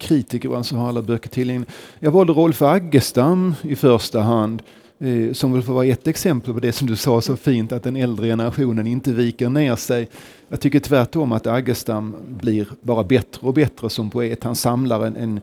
[0.03, 1.71] kritiker alltså har alla böcker tillgängliga.
[1.99, 4.63] Jag valde Rolf Aggestam i första hand,
[4.99, 7.83] eh, som väl får vara ett exempel på det som du sa så fint, att
[7.83, 10.09] den äldre generationen inte viker ner sig.
[10.49, 14.45] Jag tycker tvärtom att Aggestam blir bara bättre och bättre som poet.
[14.45, 15.41] Han samlar en, en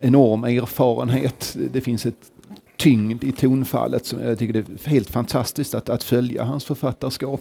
[0.00, 1.56] enorm erfarenhet.
[1.72, 2.30] Det finns ett
[2.76, 7.40] tyngd i tonfallet som jag tycker det är helt fantastiskt att, att följa hans författarskap.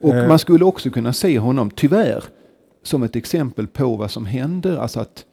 [0.00, 0.28] Och Eh.
[0.28, 2.24] man skulle också kunna se honom, tyvärr,
[2.82, 4.76] som ett exempel på vad som händer.
[4.76, 5.24] Alltså att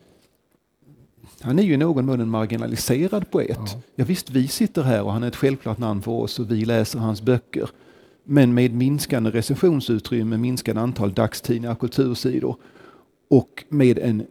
[1.42, 3.60] han är ju i någon mån en marginaliserad poet.
[3.66, 3.82] Ja.
[3.96, 6.66] ja visst, vi sitter här och han är ett självklart namn för oss och vi
[6.66, 7.70] läser hans böcker.
[8.24, 12.56] Men med minskande recensionsutrymme, minskande antal dagstidningar, kultursidor
[13.30, 14.26] och med en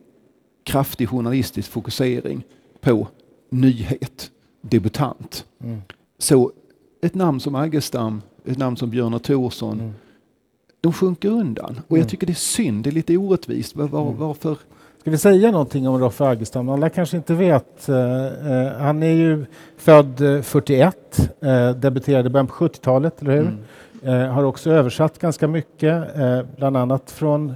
[0.65, 2.45] kraftig journalistisk fokusering
[2.81, 3.09] på
[3.51, 5.45] nyhet, debutant.
[5.65, 5.81] Mm.
[6.19, 6.53] Så
[7.01, 9.93] ett namn som Aggestam, ett namn som Björn Thorsson, mm.
[10.81, 11.81] de sjunker undan.
[11.89, 13.77] Och jag tycker det är synd, det är lite orättvist.
[13.77, 14.59] Var, var, varför?
[15.09, 16.69] Ska vi säga någonting om Roffe Aggestam?
[16.69, 17.89] Alla kanske inte vet.
[17.89, 21.31] Uh, uh, han är ju född uh, 41,
[21.77, 23.59] debuterade i början på 70-talet, eller hur?
[24.03, 24.31] Mm.
[24.31, 26.05] har också översatt ganska mycket,
[26.57, 27.55] bland annat från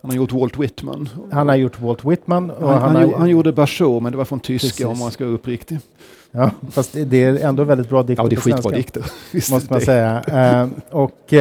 [0.00, 1.08] han har gjort Walt Whitman.
[1.32, 2.50] Han har gjort Walt Whitman.
[2.50, 4.86] Och han, han, han, han gjorde Bachot, men det var från tyska Precis.
[4.86, 5.78] om man ska vara uppriktig.
[6.30, 9.04] Ja, fast det är ändå väldigt bra dikter Ja, det är skitbra dikter.
[9.34, 9.84] Måste man det.
[9.84, 10.70] säga.
[10.90, 11.32] Och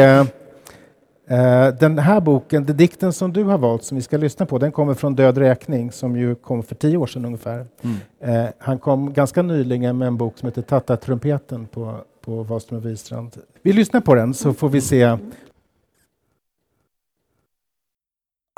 [1.79, 4.71] den här boken, den dikten som du har valt, som vi ska lyssna på, den
[4.71, 7.65] kommer från Död räkning, som ju kom för tio år sedan ungefär.
[7.81, 8.53] Mm.
[8.57, 13.37] han kom ganska nyligen med en bok som heter Tattartrumpeten på, på Wahlström och Wistrand.
[13.61, 15.17] Vi lyssnar på den så får vi se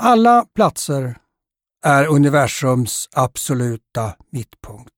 [0.03, 1.17] alla platser
[1.83, 4.93] är universums absoluta mittpunkt.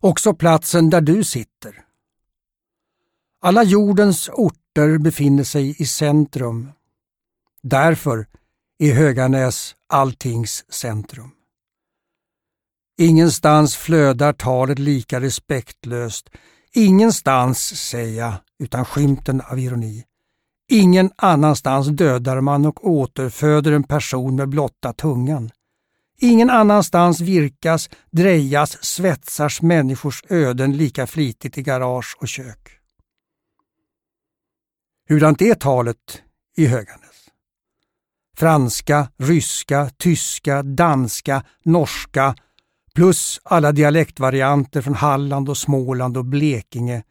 [0.00, 1.84] Också platsen där du sitter.
[3.40, 4.61] Alla jordens orter
[5.00, 6.72] befinner sig i centrum.
[7.62, 8.26] Därför
[8.78, 11.30] är Höganäs alltings centrum.
[12.98, 16.30] Ingenstans flödar talet lika respektlöst.
[16.72, 17.58] Ingenstans,
[17.88, 20.04] säger jag, utan skymten av ironi.
[20.70, 25.50] Ingen annanstans dödar man och återföder en person med blotta tungan.
[26.18, 32.81] Ingen annanstans virkas, drejas, svetsas människors öden lika flitigt i garage och kök.
[35.08, 36.22] Hurdant är talet
[36.56, 37.28] i Höganäs?
[38.36, 42.34] Franska, ryska, tyska, danska, norska
[42.94, 47.02] plus alla dialektvarianter från Halland och Småland och Blekinge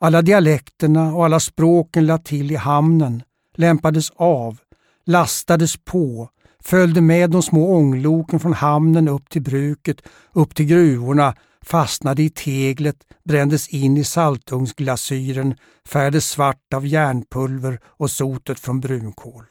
[0.00, 3.22] alla dialekterna och alla språken lade till i hamnen
[3.56, 4.58] lämpades av,
[5.06, 6.28] lastades på,
[6.62, 12.30] följde med de små ångloken från hamnen upp till bruket, upp till gruvorna, fastnade i
[12.30, 19.44] teglet, brändes in i saltugnsglasyren, färgades svart av järnpulver och sotet från brunkol.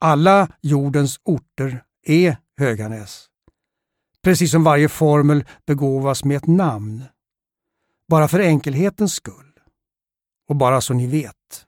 [0.00, 3.26] Alla jordens orter är Höganäs.
[4.22, 7.04] Precis som varje formel begåvas med ett namn.
[8.08, 9.52] Bara för enkelhetens skull.
[10.48, 11.66] Och bara så ni vet.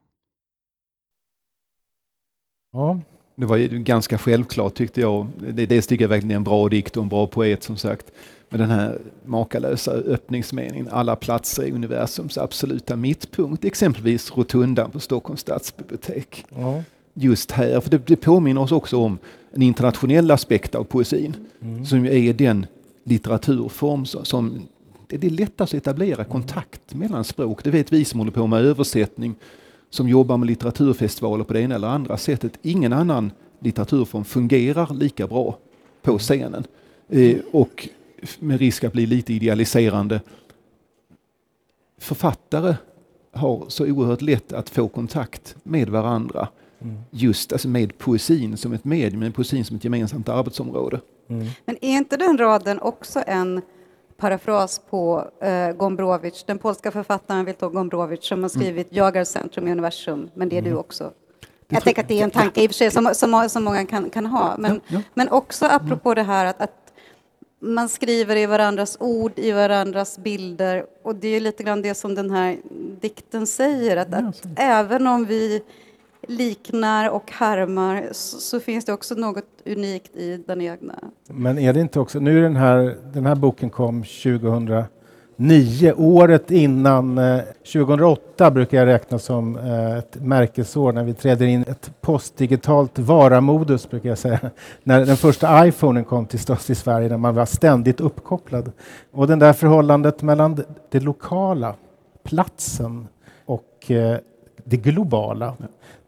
[2.72, 3.00] Ja.
[3.36, 5.26] Det var ju ganska självklart tyckte jag.
[5.52, 8.06] Det, det tycker jag verkligen är en bra dikt och en bra poet som sagt.
[8.48, 10.88] Med den här makalösa öppningsmeningen.
[10.90, 13.64] Alla platser är universums absoluta mittpunkt.
[13.64, 16.44] Exempelvis rotundan på Stockholms stadsbibliotek.
[16.56, 16.82] Ja.
[17.14, 19.18] Just här, för det, det påminner oss också om
[19.52, 21.36] en internationell aspekt av poesin.
[21.60, 21.86] Mm.
[21.86, 22.66] Som är den
[23.04, 24.68] litteraturform som
[25.08, 27.64] det är lättast att etablera kontakt mellan språk.
[27.64, 29.34] Det vet vi som håller på med översättning,
[29.90, 32.58] som jobbar med litteraturfestivaler på det ena eller andra sättet.
[32.62, 33.30] Ingen annan
[33.60, 35.58] litteraturform fungerar lika bra
[36.02, 36.64] på scenen.
[37.08, 37.88] Eh, och
[38.38, 40.20] med risk att bli lite idealiserande.
[41.98, 42.74] Författare
[43.32, 46.48] har så oerhört lätt att få kontakt med varandra.
[46.80, 46.96] Mm.
[47.10, 51.00] Just alltså med poesin som ett medium, med poesin som ett gemensamt arbetsområde.
[51.28, 51.46] Mm.
[51.64, 53.62] Men är inte den raden också en
[54.16, 58.62] parafras på eh, Gombrowicz, den polska författaren Witold Gombrowicz som har mm.
[58.62, 58.98] skrivit mm.
[58.98, 60.72] Jag är centrum i universum, men det är mm.
[60.72, 61.12] du också.
[61.40, 63.64] Det jag tänker att det är en tanke i och för sig som, som, som
[63.64, 65.02] många kan, kan ha, men, ja, ja.
[65.14, 66.77] men också apropå det här att, att
[67.60, 72.14] man skriver i varandras ord, i varandras bilder och det är lite grann det som
[72.14, 72.56] den här
[73.00, 75.62] dikten säger, att, att även om vi
[76.26, 80.94] liknar och härmar så, så, finns det också något unikt i den egna.
[81.26, 84.04] Men är det inte också, nu är den här, den här boken kom
[85.38, 87.40] 2009, året innan, eh,
[87.72, 93.90] 2008 brukar jag räkna som eh, ett märkesår när vi träder in ett postdigitalt varamodus
[93.90, 94.40] brukar jag säga.
[94.82, 98.72] När den första iPhonen kom till, till Sverige, när man var ständigt uppkopplad.
[99.12, 101.74] Och det där förhållandet mellan det lokala,
[102.24, 103.08] platsen
[103.46, 104.18] och eh,
[104.64, 105.54] det globala.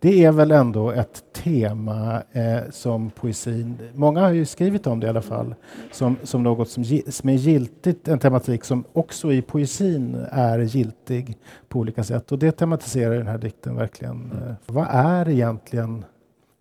[0.01, 5.07] Det är väl ändå ett tema eh, som poesin, många har ju skrivit om det
[5.07, 5.55] i alla fall,
[5.93, 11.39] som, som något som, som är giltigt, en tematik som också i poesin är giltig
[11.69, 12.33] på olika sätt.
[12.33, 14.33] Och det tematiserar den här dikten verkligen.
[14.33, 16.05] Eh, vad är egentligen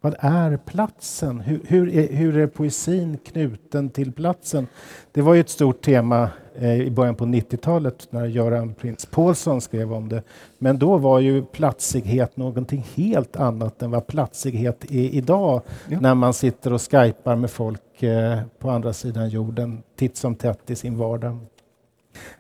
[0.02, 1.40] vad är platsen?
[1.40, 4.68] Hur, hur, är, hur är poesin knuten till platsen?
[5.12, 9.62] Det var ju ett stort tema eh, i början på 90-talet när Göran Prins Paulsson
[9.62, 10.24] skrev om det.
[10.58, 16.00] Men då var ju platsighet någonting helt annat än vad platsighet är idag ja.
[16.00, 20.70] när man sitter och skypar med folk eh, på andra sidan jorden titt som tätt
[20.70, 21.40] i sin vardag.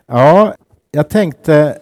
[0.05, 0.53] Ja,
[0.91, 1.79] jag tänkte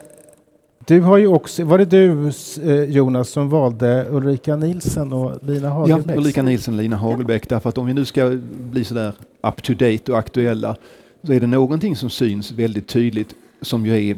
[0.87, 2.31] du har ju också, var det du
[2.63, 6.15] eh, Jonas som valde Ulrika Nielsen och Lina Hagelbäck?
[6.15, 7.43] Ja, Ulrika Nielsen och Lina Hagelbäck.
[7.43, 7.47] Ja.
[7.49, 8.37] Därför att om vi nu ska
[8.71, 10.75] bli sådär up to date och aktuella
[11.23, 14.17] så är det någonting som syns väldigt tydligt som ju är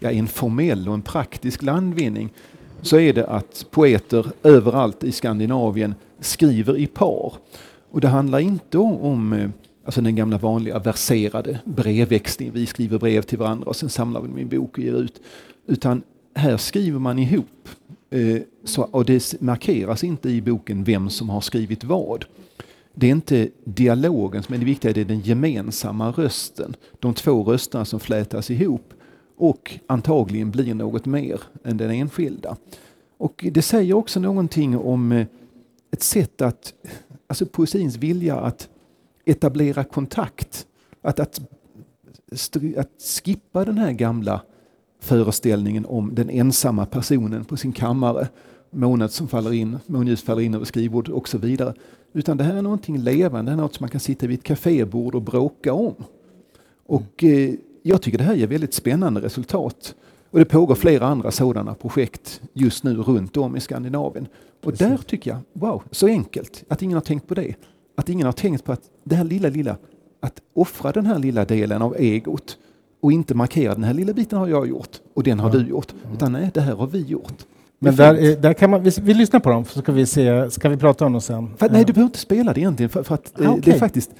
[0.00, 2.32] ja, en formell och en praktisk landvinning
[2.82, 7.32] så är det att poeter överallt i Skandinavien skriver i par.
[7.90, 9.50] Och det handlar inte om eh,
[9.84, 12.54] alltså den gamla vanliga verserade brevväxlingen.
[12.54, 15.20] Vi skriver brev till varandra och sen samlar vi min bok och ger ut.
[15.70, 16.02] Utan
[16.34, 17.68] här skriver man ihop
[18.10, 22.24] eh, så, och det markeras inte i boken vem som har skrivit vad.
[22.94, 26.76] Det är inte dialogen som är det viktiga, det är den gemensamma rösten.
[26.98, 28.94] De två rösterna som flätas ihop
[29.36, 32.56] och antagligen blir något mer än den enskilda.
[33.16, 35.26] Och det säger också någonting om eh,
[35.90, 36.74] ett sätt att,
[37.26, 38.68] alltså poesins vilja att
[39.24, 40.66] etablera kontakt.
[41.02, 41.40] Att, att,
[42.76, 44.40] att skippa den här gamla
[45.00, 48.28] föreställningen om den ensamma personen på sin kammare.
[48.70, 51.74] Månad som faller in, månljus faller in över skrivbord och så vidare.
[52.12, 54.44] Utan det här är någonting levande, det är något som man kan sitta vid ett
[54.44, 55.94] kafébord och bråka om.
[56.86, 59.94] Och eh, jag tycker det här ger väldigt spännande resultat.
[60.30, 64.26] Och det pågår flera andra sådana projekt just nu runt om i Skandinavien.
[64.64, 67.54] Och där tycker jag, wow, så enkelt att ingen har tänkt på det.
[67.96, 69.76] Att ingen har tänkt på att det här lilla, lilla,
[70.20, 72.58] att offra den här lilla delen av egot
[73.00, 75.58] och inte markera den här lilla biten har jag gjort och den har ja.
[75.58, 75.94] du gjort.
[76.14, 77.46] Utan nej, det här har vi gjort.
[77.78, 80.50] Men där, är, där kan man, vi, vi lyssnar på dem så ska vi se,
[80.50, 81.56] ska vi prata om dem sen?
[81.56, 83.60] För, nej, du behöver inte spela det egentligen för, för att ah, okay.
[83.64, 84.10] det är faktiskt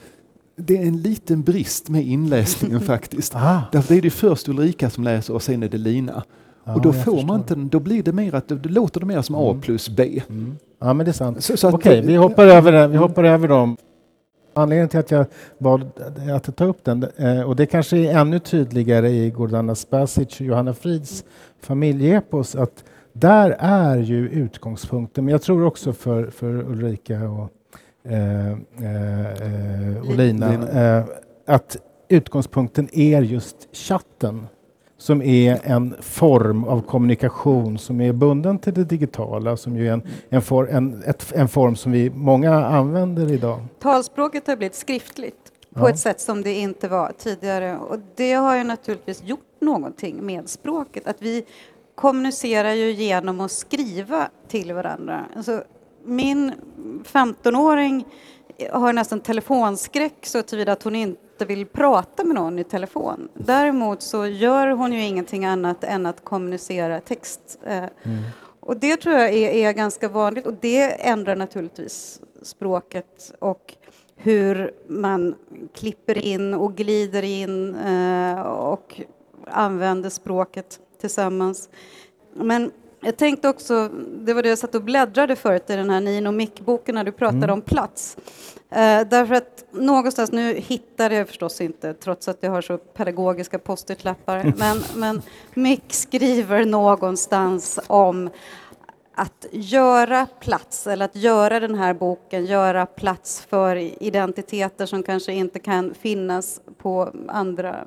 [0.57, 3.37] det är en liten brist med inläsningen faktiskt.
[3.37, 3.63] Ah.
[3.73, 6.23] Därför är det först Ulrika som läser och sen är det Lina.
[6.65, 9.23] Ah, och då får man inte, då blir det mer att det låter det mer
[9.23, 9.61] som A mm.
[9.61, 10.23] plus B.
[10.29, 10.57] Mm.
[10.81, 11.51] Ja men det är sant.
[11.51, 12.89] Okej, okay, vi hoppar över.
[12.89, 13.77] Vi hoppar över dem.
[14.55, 15.27] Anledningen till att jag
[15.59, 15.91] bad
[16.37, 20.47] att ta upp den, eh, och det kanske är ännu tydligare i Gordana Spasic och
[20.47, 21.25] Johanna Frids
[21.61, 27.51] familjeepos, att där är ju utgångspunkten, men jag tror också för, för Ulrika och
[28.11, 31.05] eh, eh, och Lina, eh,
[31.47, 31.77] att
[32.09, 34.47] utgångspunkten är just chatten
[35.01, 39.93] som är en form av kommunikation som är bunden till det digitala, som ju är
[39.93, 43.61] en, en, for, en, ett, en form som vi många använder idag.
[43.79, 45.91] Talspråket har blivit skriftligt på Ja.
[45.91, 50.49] ett sätt som det inte var tidigare och det har ju naturligtvis gjort någonting med
[50.49, 51.07] språket.
[51.07, 51.45] Att vi
[51.95, 55.27] kommunicerar ju genom att skriva till varandra.
[55.37, 55.63] Alltså,
[56.05, 56.53] min
[57.13, 58.05] 15-åring
[58.73, 63.29] har nästan telefonskräck så tillvida att hon inte vill prata med någon i telefon.
[63.35, 67.59] Däremot så gör hon ju ingenting annat än att kommunicera text.
[67.67, 67.85] Eh,
[68.61, 73.75] Och det tror jag är, är ganska vanligt och det ändrar naturligtvis språket och
[74.17, 75.35] hur man
[75.75, 79.01] klipper in och glider in eh, och
[79.47, 81.69] använder språket tillsammans.
[82.35, 82.71] Men
[83.01, 83.89] jag tänkte också,
[84.25, 87.13] det var det jag satt och bläddrade förut i den här Nino Mick-boken när du
[87.13, 88.17] pratade om plats.
[88.71, 93.59] Eh, därför att någonstans, nu hittar jag förstås inte trots att jag har så pedagogiska
[93.59, 95.23] post-it-lappar, men, men
[95.55, 98.31] Mick skriver någonstans om
[99.15, 105.33] att göra plats, eller att göra den här boken, göra plats för identiteter som kanske
[105.33, 107.85] inte kan finnas på andra,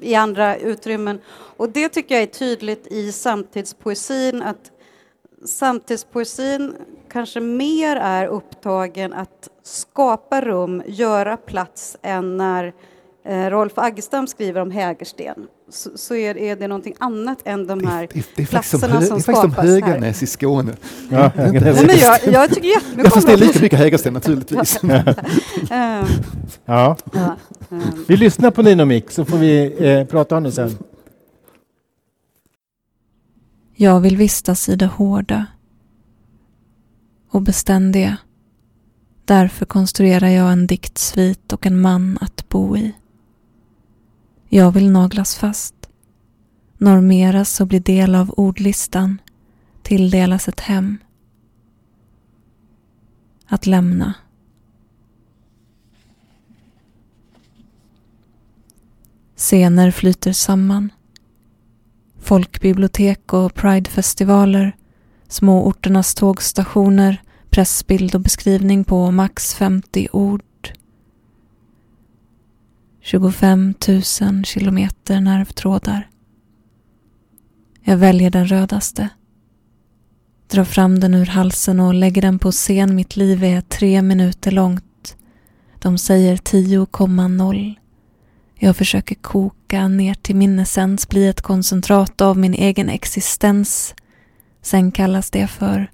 [0.00, 1.20] i andra utrymmen.
[1.56, 4.70] Och det tycker jag är tydligt i samtidspoesin, att
[5.44, 6.74] samtidspoesin
[7.08, 12.72] kanske mer är upptagen att skapa rum, göra plats, än när eh,
[13.26, 15.34] Rolf Aggestam skriver om Hägersten.
[15.70, 18.80] Så, så är, är det någonting annat än de här Det, det är faktiskt som,
[18.80, 19.72] platserna hö, som det är faktiskt som skapas här.
[19.72, 20.72] Höganäs i Skåne.
[21.10, 23.46] Ja, Nej, men jag, jag tycker Ja, jättemycket fast om det är det.
[23.46, 24.80] lika mycket Hägersten naturligtvis.
[25.70, 26.06] Ja.
[26.64, 26.96] ja,
[27.70, 28.04] ehm.
[28.08, 30.78] Vi lyssnar på Nino Mick så får vi eh, prata om det sen.
[33.76, 35.46] Jag vill vistas i det hårda
[37.30, 38.16] och beständiga.
[39.24, 42.92] Därför konstruerar jag en diktsvit och en man att bo i.
[44.54, 45.74] Jag vill naglas fast,
[46.78, 49.20] normeras och bli del av ordlistan,
[49.82, 50.98] tilldelas ett hem.
[53.46, 54.14] Att lämna.
[59.36, 60.92] Scener flyter samman.
[62.20, 64.76] Folkbibliotek och pridefestivaler,
[65.28, 70.42] småorternas tågstationer, pressbild och beskrivning på max 50 ord.
[73.06, 73.74] 25
[74.20, 76.08] 000 kilometer nervtrådar.
[77.82, 79.08] Jag väljer den rödaste.
[80.50, 82.94] Drar fram den ur halsen och lägger den på scen.
[82.94, 85.16] Mitt liv är tre minuter långt.
[85.78, 87.74] De säger 10,0.
[88.54, 93.94] Jag försöker koka ner till minnesens, bli ett koncentrat av min egen existens.
[94.62, 95.90] Sen kallas det för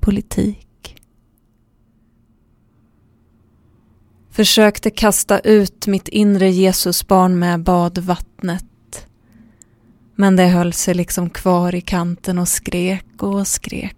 [0.00, 0.69] politik.
[4.30, 9.06] Försökte kasta ut mitt inre Jesusbarn med badvattnet.
[10.14, 13.96] Men det höll sig liksom kvar i kanten och skrek och skrek.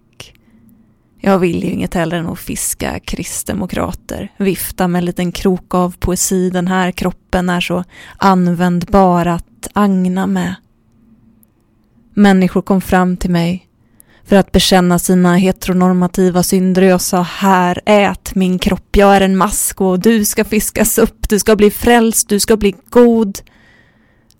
[1.19, 5.95] Jag vill ju inget hellre än att fiska kristdemokrater, vifta med en liten krok av
[5.99, 6.49] poesi.
[6.49, 7.83] Den här kroppen är så
[8.17, 10.55] användbar att agna med.
[12.13, 13.67] Människor kom fram till mig
[14.25, 19.37] för att bekänna sina heteronormativa synder jag sa här, ät min kropp, jag är en
[19.37, 23.39] mask och du ska fiskas upp, du ska bli frälst, du ska bli god.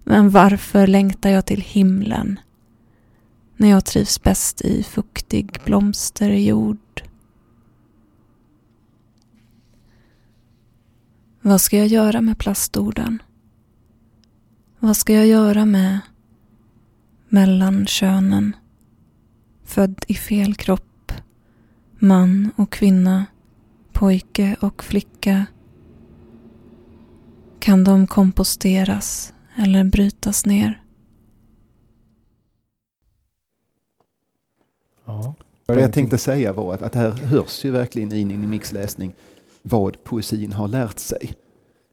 [0.04, 2.40] Men varför längtar jag till himlen?
[3.64, 7.04] när jag trivs bäst i fuktig blomsterjord.
[11.42, 13.22] Vad ska jag göra med plastorden?
[14.80, 16.00] Vad ska jag göra med
[17.30, 18.56] mellankönen?
[19.74, 21.12] Född i fel kropp,
[22.00, 23.26] man och kvinna,
[23.92, 25.46] pojke och flicka.
[27.60, 30.84] Kan de komposteras eller brytas ner?
[35.06, 35.36] Ja.
[35.66, 38.72] Vad jag tänkte säga var att, att det här hörs ju verkligen in i Mix
[38.72, 39.14] läsning
[39.62, 41.34] vad poesin har lärt sig.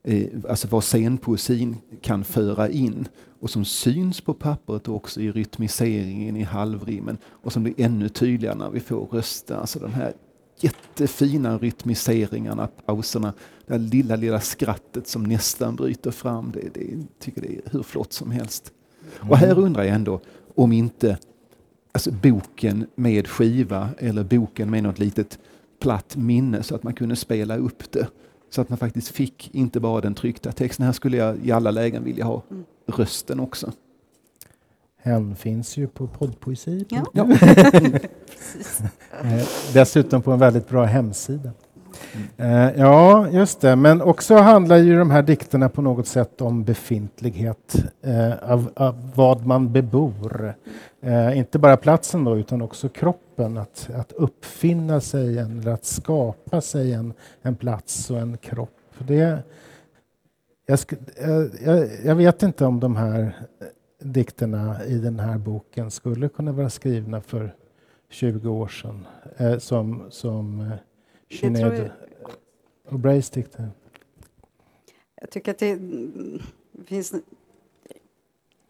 [0.03, 3.09] Eh, alltså vad scenpoesin kan föra in
[3.41, 8.55] och som syns på pappret också i rytmiseringen i halvrimmen och som blir ännu tydligare
[8.59, 9.55] när vi får röster.
[9.55, 10.13] Alltså de här
[10.61, 13.33] jättefina rytmiseringarna, pauserna,
[13.67, 16.53] det här lilla, lilla skrattet som nästan bryter fram.
[16.53, 18.73] Det, det tycker det är hur flott som helst.
[19.31, 20.21] Och här undrar jag ändå
[20.55, 21.19] om inte
[21.93, 25.39] alltså boken med skiva eller boken med något litet
[25.81, 28.07] platt minne så att man kunde spela upp det.
[28.51, 30.87] Så att man faktiskt fick inte bara den tryckta texten.
[30.87, 32.43] Här skulle jag i alla lägen vilja ha
[32.87, 33.73] rösten också.
[35.03, 36.85] Hen finns ju på poddpoesi.
[36.89, 37.05] Ja.
[37.13, 37.27] Ja.
[39.25, 41.51] Eh, Dessutom på en väldigt bra hemsida.
[42.37, 43.77] Eh, Ja, just det.
[43.77, 49.11] Men också handlar ju de här dikterna på något sätt om befintlighet eh, av, av
[49.15, 50.55] vad man bebor.
[51.03, 53.59] Eh, inte bara platsen då, utan också kroppen.
[53.59, 57.13] Att, att uppfinna sig en, eller att skapa sig en,
[57.43, 58.71] en plats och en kropp.
[58.99, 59.39] Det,
[60.67, 61.29] jag, sk, eh,
[61.65, 63.67] jag, jag vet inte om de här eh,
[64.07, 67.55] dikterna i den här boken skulle kunna vara skrivna för
[68.11, 70.67] 20 år sedan eh, som, som eh,
[71.31, 71.91] Sinéad jag-
[72.95, 73.69] O'Brays dikter.
[75.21, 75.79] Jag tycker att det
[76.87, 77.15] finns...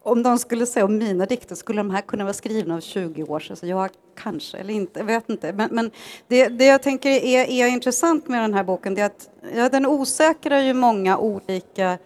[0.02, 3.22] Om de skulle säga om mina dikter, skulle de här kunna vara skrivna av 20
[3.22, 3.56] år sedan?
[3.56, 5.52] Så ja, kanske, eller inte, jag vet inte.
[5.52, 5.90] Men, men
[6.28, 9.68] det, det jag tänker är, är intressant med den här boken, det är att ja,
[9.68, 11.98] den osäkrar ju många olika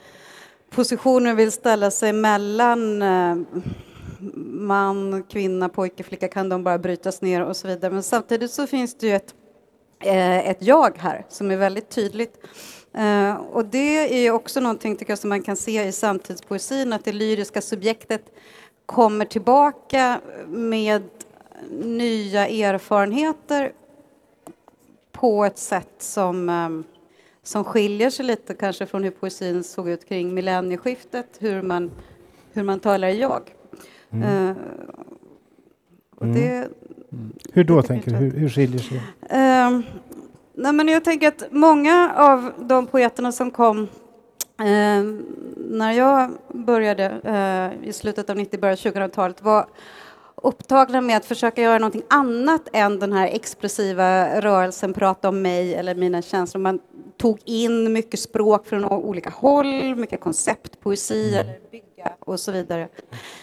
[0.71, 3.37] positioner vill ställa sig mellan eh,
[4.45, 7.93] man, kvinna, pojke, flicka, kan de bara brytas ner och så vidare.
[7.93, 9.35] Men samtidigt så finns det ju ett,
[10.05, 12.39] ett jag här som är väldigt tydligt.
[12.95, 17.05] Eh, och det är också någonting tycker jag, som man kan se i samtidspoesin, att
[17.05, 18.33] det lyriska subjektet
[18.87, 21.03] kommer tillbaka med
[21.71, 23.73] nya erfarenheter
[25.13, 26.97] på ett sätt som, eh,
[27.43, 31.91] som skiljer sig lite kanske från hur poesin såg ut kring millennieskiftet, hur man,
[32.53, 33.55] hur man talar i jag.
[34.11, 34.49] Mm.
[34.49, 34.57] Eh,
[36.17, 36.69] och det,
[37.53, 38.17] Hur då, tänker du?
[38.17, 38.97] Hur, hur skiljer sig?
[39.21, 39.81] Eh,
[40.55, 43.89] nej men jag tänker att många av de poeterna som kom
[44.59, 45.05] eh,
[45.57, 49.67] när jag började eh, i slutet av 90 början av 2000-talet var
[50.45, 55.75] upptagna med att försöka göra någonting annat än den här expressiva rörelsen, prata om mig
[55.75, 56.61] eller mina känslor.
[56.61, 56.79] Man
[57.17, 62.89] tog in mycket språk från olika håll, mycket konceptpoesi eller bygga och så vidare.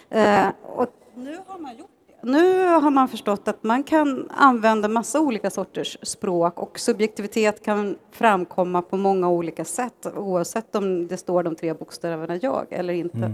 [0.10, 1.91] Eh, och nu har man gjort.
[2.24, 7.96] Nu har man förstått att man kan använda massa olika sorters språk och subjektivitet kan
[8.12, 13.32] framkomma på många olika sätt oavsett om det står de tre bokstäverna jag eller inte.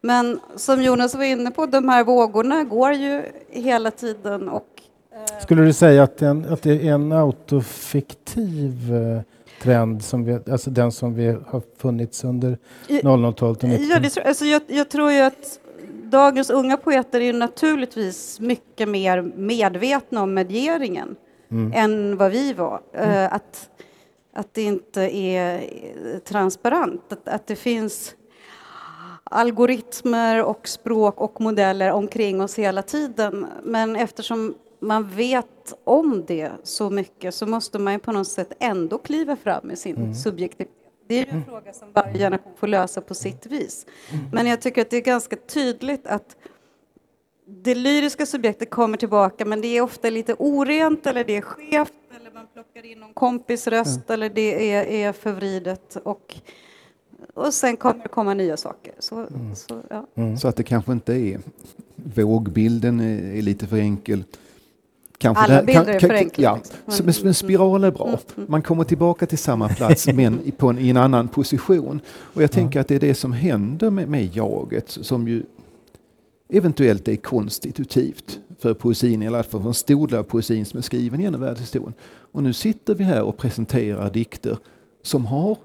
[0.00, 4.66] Men som Jonas var inne på, de här vågorna går ju hela tiden och
[5.42, 9.20] Skulle du säga att, en, att det är en autofiktiv eh,
[9.62, 12.58] trend, som vi, alltså den som vi har funnits under
[12.88, 15.60] I- 00-talet och 90 Ja, det, alltså jag, jag tror ju att
[16.10, 21.16] dagens unga poeter är naturligtvis mycket mer medvetna om medieringen
[21.74, 22.80] än vad vi var.
[22.92, 23.70] Eh, att,
[24.34, 25.62] att det inte är
[26.18, 28.14] transparent, att, att det finns
[29.24, 33.46] algoritmer och språk och modeller omkring oss hela tiden.
[33.62, 38.52] Men eftersom man vet om det så mycket så måste man ju på något sätt
[38.60, 40.76] ändå kliva fram med sin subjektivitet.
[41.10, 43.86] Det är en fråga som varje generation får lösa på sitt vis.
[44.32, 46.36] Men jag tycker att det är ganska tydligt att
[47.46, 51.92] det lyriska subjektet kommer tillbaka men det är ofta lite orent eller det är skevt
[52.20, 56.36] eller man plockar in någon kompis röst eller det är, är förvridet och,
[57.34, 58.94] och sen kommer det komma nya saker.
[58.98, 60.06] Så, så, ja.
[60.40, 61.40] Så att det kanske inte är
[61.94, 64.24] vågbilden är, är lite för enkel.
[65.22, 66.76] Kanske Alla bilder är för enkla, Ja, liksom.
[66.88, 68.18] så- men, men spiral är bra.
[68.48, 72.00] Man kommer tillbaka till samma plats men i- på en, i en annan position.
[72.10, 75.42] Och jag tänker att det är det som händer med, med jaget som ju
[76.52, 81.20] eventuellt är konstitutivt för poesin, eller för en stor del av poesin som är skriven
[81.20, 81.94] genom världshistorien.
[82.32, 84.58] Och nu sitter vi här och presenterar dikter
[85.02, 85.56] som har,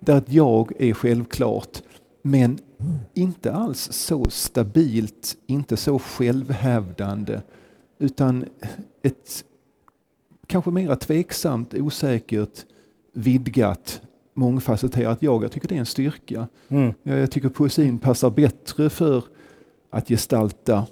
[0.00, 1.82] där ett jag är självklart,
[2.22, 2.58] men
[3.14, 7.40] inte alls så stabilt, inte så självhävdande,
[7.98, 8.44] utan
[9.02, 9.44] ett
[10.46, 12.64] kanske mera tveksamt, osäkert,
[13.12, 14.00] vidgat,
[14.34, 15.44] mångfacetterat jag.
[15.44, 16.48] Jag tycker det är en styrka.
[16.68, 16.92] Mm.
[17.02, 19.24] Ja, Jag tycker poesin passar bättre för
[19.90, 20.86] att gestalta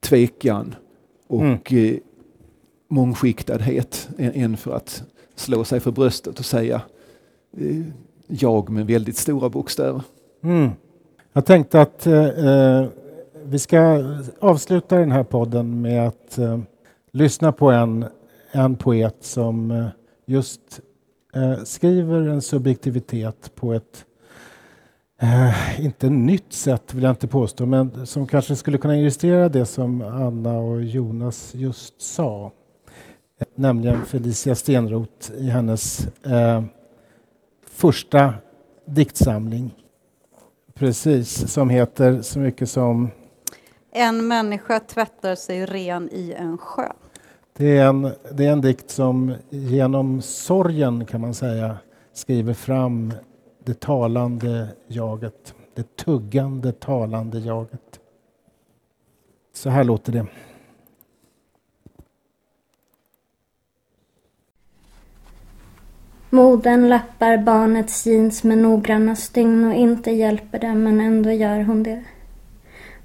[0.00, 0.74] tvekan
[1.26, 1.96] och eh,
[2.88, 5.02] mångskiktadhet än, än för att
[5.34, 6.82] slå sig för bröstet och säga
[7.56, 7.82] eh,
[8.26, 10.02] jag med väldigt stora bokstäver.
[10.42, 10.70] Mm.
[11.32, 12.86] Jag tänkte att eh, eh,
[13.50, 14.04] vi ska
[14.40, 16.58] avsluta den här podden med att eh,
[17.12, 18.06] lyssna på en,
[18.52, 19.86] en poet som eh,
[20.26, 20.80] just
[21.34, 24.04] eh, skriver en subjektivitet på ett
[25.22, 29.66] eh, inte nytt sätt vill jag inte påstå, men som kanske skulle kunna illustrera det
[29.66, 32.52] som Anna och Jonas just sa.
[33.40, 36.62] Eh, Nämligen Felicia Stenroth i hennes eh,
[37.70, 38.34] första
[38.86, 39.74] diktsamling
[40.78, 43.10] Precis, som heter så mycket som...
[43.90, 46.92] En människa tvättar sig ren i en sjö.
[47.56, 51.76] Det är en, det är en dikt som genom sorgen kan man säga
[52.12, 53.12] skriver fram
[53.64, 55.54] det talande jaget.
[55.74, 58.00] Det tuggande talande jaget.
[59.54, 60.26] Så här låter det.
[66.30, 71.82] Modern lappar barnets jeans med noggranna stygn och inte hjälper det, men ändå gör hon
[71.82, 72.04] det.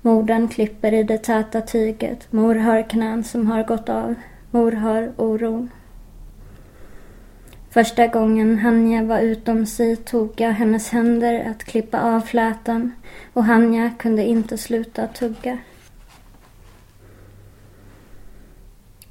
[0.06, 2.32] Modern klipper i det täta tyget.
[2.32, 4.16] Mor har knän som har gått av.
[4.52, 5.70] Mor har oron.
[7.70, 12.92] Första gången Hanja var utom sig tog jag hennes händer att klippa av flätan
[13.34, 15.58] och Hanja kunde inte sluta tugga.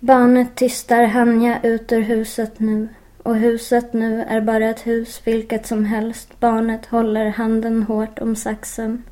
[0.01, 2.89] Barnet tystar Hanja ut ur huset nu
[3.23, 6.41] och huset nu är bara ett hus vilket som helst.
[6.41, 9.03] Barnet håller handen hårt om saxen,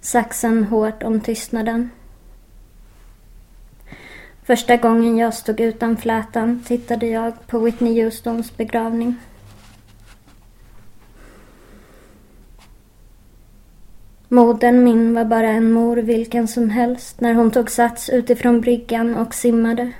[0.00, 1.90] saxen hårt om tystnaden.
[4.42, 9.14] Första gången jag stod utan flätan tittade jag på Whitney Houstons begravning.
[14.28, 19.16] Modern min var bara en mor vilken som helst när hon tog sats utifrån bryggan
[19.16, 19.92] och simmade.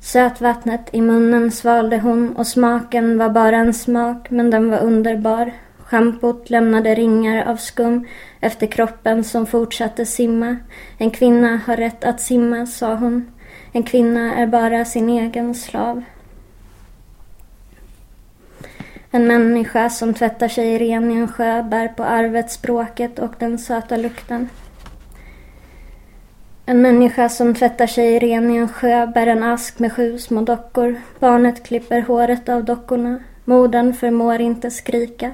[0.00, 5.52] Sötvattnet i munnen svalde hon och smaken var bara en smak men den var underbar.
[5.86, 8.06] Schampot lämnade ringar av skum
[8.40, 10.56] efter kroppen som fortsatte simma.
[10.98, 13.32] En kvinna har rätt att simma, sa hon.
[13.72, 16.02] En kvinna är bara sin egen slav.
[19.10, 23.58] En människa som tvättar sig ren i en sjö bär på arvet språket och den
[23.58, 24.48] söta lukten.
[26.66, 30.40] En människa som tvättar sig ren i en sjö bär en ask med sju små
[30.40, 31.00] dockor.
[31.18, 33.20] Barnet klipper håret av dockorna.
[33.44, 35.32] Modern förmår inte skrika.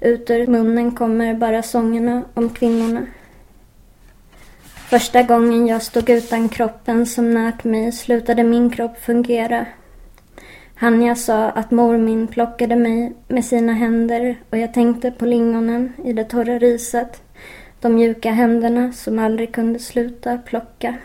[0.00, 3.06] Ut ur munnen kommer bara sångerna om kvinnorna.
[4.90, 9.66] Första gången jag stod utan kroppen som närt mig slutade min kropp fungera.
[10.74, 15.92] Hanja sa att mor min plockade mig med sina händer och jag tänkte på lingonen
[16.04, 17.22] i det torra riset.
[17.80, 20.98] De mjuka händerna som aldrig kunde sluta plocka.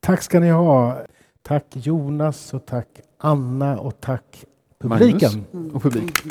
[0.00, 1.02] Tack ska ni ha.
[1.42, 4.44] Tack Jonas och tack Anna och tack
[4.88, 5.44] publiken.
[5.52, 6.22] Magnus och publik.